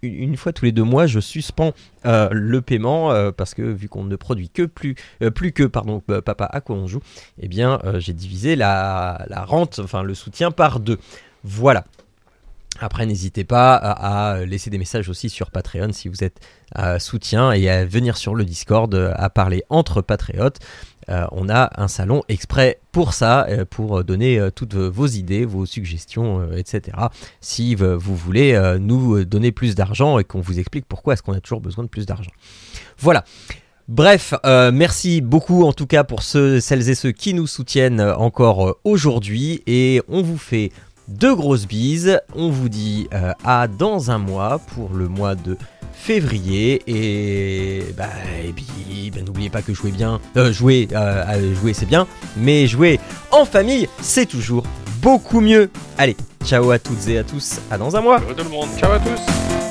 [0.01, 1.71] une, fois tous les deux mois, je suspends
[2.05, 4.95] euh, le paiement parce que vu qu'on ne produit que plus,
[5.33, 6.99] plus que pardon, Papa à quoi on joue,
[7.39, 10.97] eh bien, j'ai divisé la, la rente, enfin le soutien par deux.
[11.45, 11.85] Voilà.
[12.79, 16.41] Après, n'hésitez pas à, laisser des messages aussi sur Patreon si vous êtes
[16.77, 20.57] euh, soutien et à venir sur le Discord euh, à parler entre patriotes.
[21.07, 26.51] Euh, on a un salon exprès pour ça, pour donner toutes vos idées, vos suggestions,
[26.53, 26.97] etc.
[27.41, 31.41] Si vous voulez nous donner plus d'argent et qu'on vous explique pourquoi est-ce qu'on a
[31.41, 32.31] toujours besoin de plus d'argent.
[32.97, 33.23] Voilà.
[33.87, 38.79] Bref, merci beaucoup en tout cas pour ceux, celles et ceux qui nous soutiennent encore
[38.83, 40.71] aujourd'hui et on vous fait
[41.07, 42.19] de grosses bises.
[42.35, 45.57] On vous dit euh, à dans un mois pour le mois de
[45.93, 48.05] février et bah
[49.13, 52.05] bah, n'oubliez pas que jouer bien, euh, jouer, euh, jouer c'est bien,
[52.37, 52.99] mais jouer
[53.31, 54.63] en famille c'est toujours
[55.01, 55.71] beaucoup mieux.
[55.97, 58.19] Allez, ciao à toutes et à tous, à dans un mois.
[58.19, 58.69] Ciao tout le monde.
[58.77, 59.64] Ciao à tous